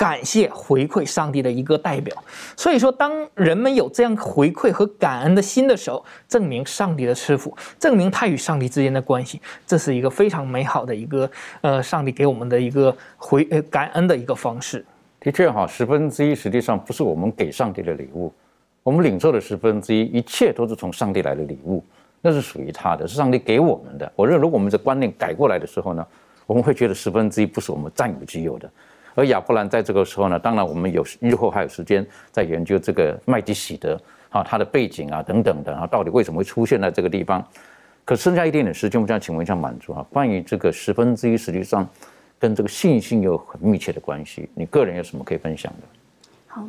[0.00, 2.16] 感谢回馈上帝的一个代表，
[2.56, 11.30] 所以说，当人们有这样回馈和感恩的心的时候，证明上帝的赐福，证明他与上帝之间的关系，这是一个非常美好的一个
[11.60, 14.82] 呃，上帝给我们的一个回呃感恩的一个方式。
[15.20, 18.32] 的确哈，十分之一实际上不是我们给上帝的礼物，
[18.82, 21.84] 我们领受的十分之一，一切都是从上帝来的礼物，
[22.22, 24.10] 那是属于他的，是上帝给我们的。
[24.16, 26.06] 我认为，如果我们的观念改过来的时候呢，
[26.46, 28.70] 我们会觉得十分之一不是我们占有之有的。
[29.14, 37.44] 而亚伯兰在这个时候呢，当然我们有日后还有时间在研究这个麦基喜德啊，他的背景啊等等的啊，到底为什么会出现在这个地方？
[38.04, 41.86] 可剩下一点点时间，我想请问一下满足啊，关于这个十分之一，实际上
[42.38, 45.86] 跟这个信心有很密切的关系，你个人有什么可以分享的？
[46.48, 46.64] 好，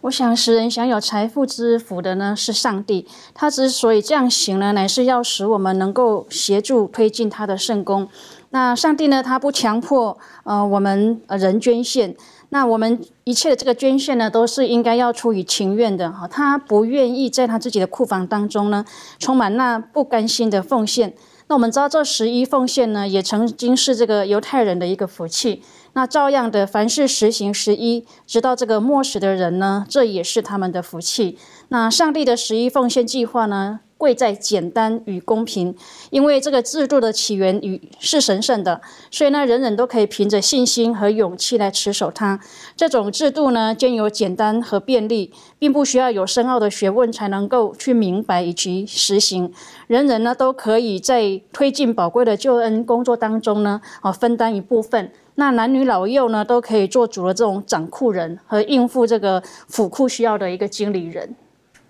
[0.00, 8.08] 我想使人享有财富之福的呢是上帝，他之所以这样行呢，乃是要使我们能够协助推进他的圣功。
[8.50, 12.16] 那上帝呢，他不强迫呃我们呃人捐献，
[12.48, 16.26] 那我们一切的这个捐献呢，都是应该要出于情愿的哈。
[16.26, 18.84] 他不愿意在他自己的库房当中呢，
[19.18, 21.14] 充满那不甘心的奉献。
[21.48, 25.62] 那我们知道这十一奉献呢，也曾经是这个犹太人的一个福气。
[25.94, 31.38] 那照样的，凡是实行十一，直到这个末世的人呢，这也是他们的福气。
[31.68, 33.80] 那上帝的十一奉献计划呢？
[33.98, 35.74] 贵在简单与公平，
[36.10, 38.80] 因为这个制度的起源与是神圣的，
[39.10, 42.38] 所以呢，人人都可以凭着信心和勇气来持守它。
[42.76, 49.52] 这种制度呢，兼有简单和便利，并不需要有深奥的学问才能够去明白以及实行。
[49.88, 55.10] 人人呢，都可以在推进宝贵的救恩工作当中呢，啊，分担一部分。
[55.34, 61.34] 那男女老幼呢，都可以做主的这种掌库人和应付这个府库需要的一个经理人。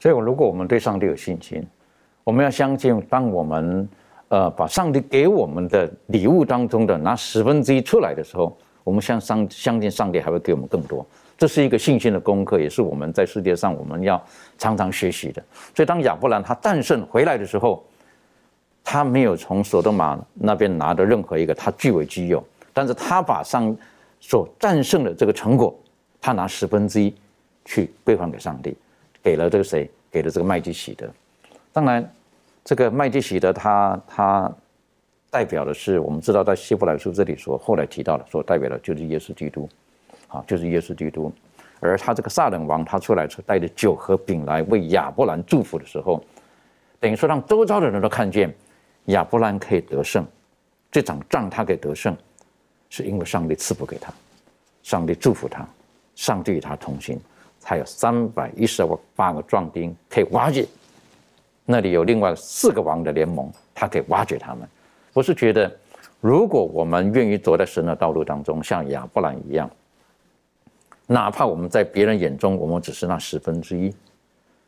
[0.01, 1.67] 所以，如果我们对上帝有信心，
[2.29, 3.89] 我们要相信，当我们
[4.29, 8.55] 呃把上帝给我们的礼物当中的拿十分之一出来的时候，
[8.85, 11.07] 我们相相相信上帝还会给我们更多。
[11.39, 14.23] 这是一个信心的功课，也是我们在世界上我们要
[14.59, 15.43] 常常学习的。
[15.75, 17.83] 所以，当亚伯兰他战胜回来的时候，
[18.85, 22.45] 他没有从索多玛那边拿的任何一个，他据为己有。
[22.75, 23.75] 但是他把上
[24.21, 25.75] 所战胜的这个成果，
[26.21, 27.15] 他拿十分之一
[27.65, 28.77] 去归还给上帝，
[29.23, 29.91] 给了这个谁？
[30.11, 31.09] 给了这个麦基喜德。
[31.73, 32.07] 当然。
[32.69, 34.53] 这个麦基喜德，他他
[35.31, 39.67] 代表的是我们知道在希伯来书这里说，后来提到的所代表的就是耶稣基督，
[40.27, 41.33] 啊，就是耶稣基督。
[41.81, 46.23] 而他这个撒冷王，他出来是带着酒和饼来为亚伯兰祝福的时候，
[47.01, 48.55] 等于说让周遭的人都看见
[49.07, 50.23] 亚伯兰可以得胜，
[50.93, 52.15] 这场仗他可以得胜，
[52.91, 54.13] 是因为上帝赐福给他，
[54.83, 55.67] 上帝祝福他，
[56.15, 57.19] 上帝与他同行，
[57.61, 60.69] 才有三百一十八个壮丁可以瓦解。
[61.71, 64.67] 那里有另外四个王的联盟，他可以挖掘他们。
[65.13, 65.71] 我是觉得，
[66.19, 69.71] 如果我们愿意走在神的道路当中，像亚伯兰一样，
[71.07, 73.95] 哪怕我们在别人眼中我们只是那十分之一，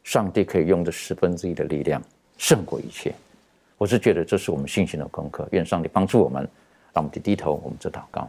[0.05, 2.03] 上帝可以用这十分之一的力量
[2.37, 3.15] 胜过一切。
[3.79, 5.49] 我是觉得这是我们信心的功课。
[5.53, 6.43] 愿上帝帮助我们，
[6.93, 8.29] 让我们低头，我们做祷告。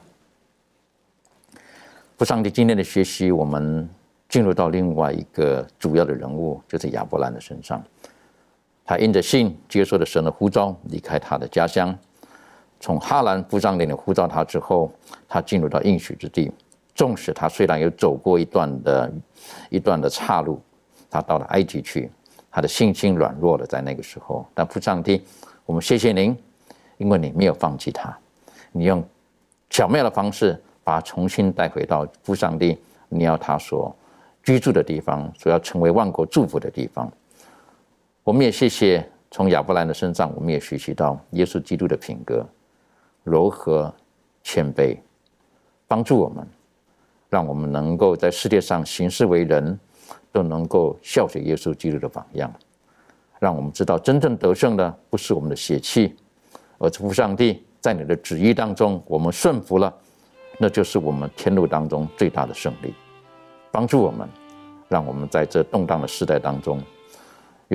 [2.16, 3.90] 不，上帝今天的学习，我们
[4.30, 7.84] 进入到另外一个主要的人物，就是亚伯兰的身上。
[8.92, 11.98] 他因着信接受了神的呼召，离开他的家乡，
[12.78, 14.92] 从哈兰夫长那里呼召他之后，
[15.30, 16.52] 他进入到应许之地。
[16.94, 19.10] 纵使他虽然有走过一段的
[19.70, 20.62] 一段的岔路，
[21.10, 22.12] 他到了埃及去，
[22.52, 24.46] 他的信心软弱了，在那个时候。
[24.54, 25.24] 但父上帝，
[25.66, 26.38] 我们谢谢您，
[26.98, 28.14] 因为你没有放弃他，
[28.74, 29.02] 你用
[29.70, 32.78] 巧妙的方式把他重新带回到父上帝
[33.08, 33.96] 你要他所
[34.44, 37.10] 居住的地方，所要成为万国祝福的地方。
[38.24, 42.46] 我们也谢谢从亚伯兰的身上，我们也学习到耶稣基督的品格，
[43.24, 43.92] 柔和、
[44.44, 44.96] 谦卑，
[45.88, 46.48] 帮助我们，
[47.30, 49.80] 让我们能够在世界上行事为人，
[50.32, 52.54] 都能够效学耶稣基督的榜样，
[53.40, 56.16] 让我们知道真正得胜的不是我们的血气，
[56.78, 59.92] 而是父上帝在你的旨意当中，我们顺服了，
[60.60, 62.94] 那就是我们天路当中最大的胜利。
[63.72, 64.30] 帮助我们，
[64.88, 66.80] 让我们在这动荡的时代当中。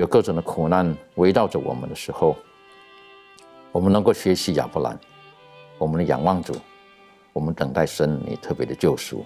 [0.01, 2.37] 有各种的苦难围绕着我们的时候，
[3.73, 4.99] 我们能够学习亚伯兰，
[5.79, 6.55] 我们的仰望主，
[7.33, 9.25] 我们等待神你特别的救赎，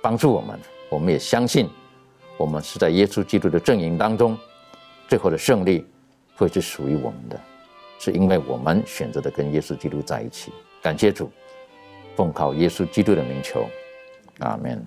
[0.00, 0.56] 帮助我们。
[0.88, 1.68] 我们也相信，
[2.36, 4.38] 我们是在耶稣基督的阵营当中，
[5.08, 5.84] 最后的胜利
[6.36, 7.40] 会是属于我们的，
[7.98, 10.52] 是因为我们选择的跟耶稣基督在一起。
[10.80, 11.28] 感谢主，
[12.14, 13.66] 奉靠耶稣基督的名求，
[14.38, 14.86] 阿门。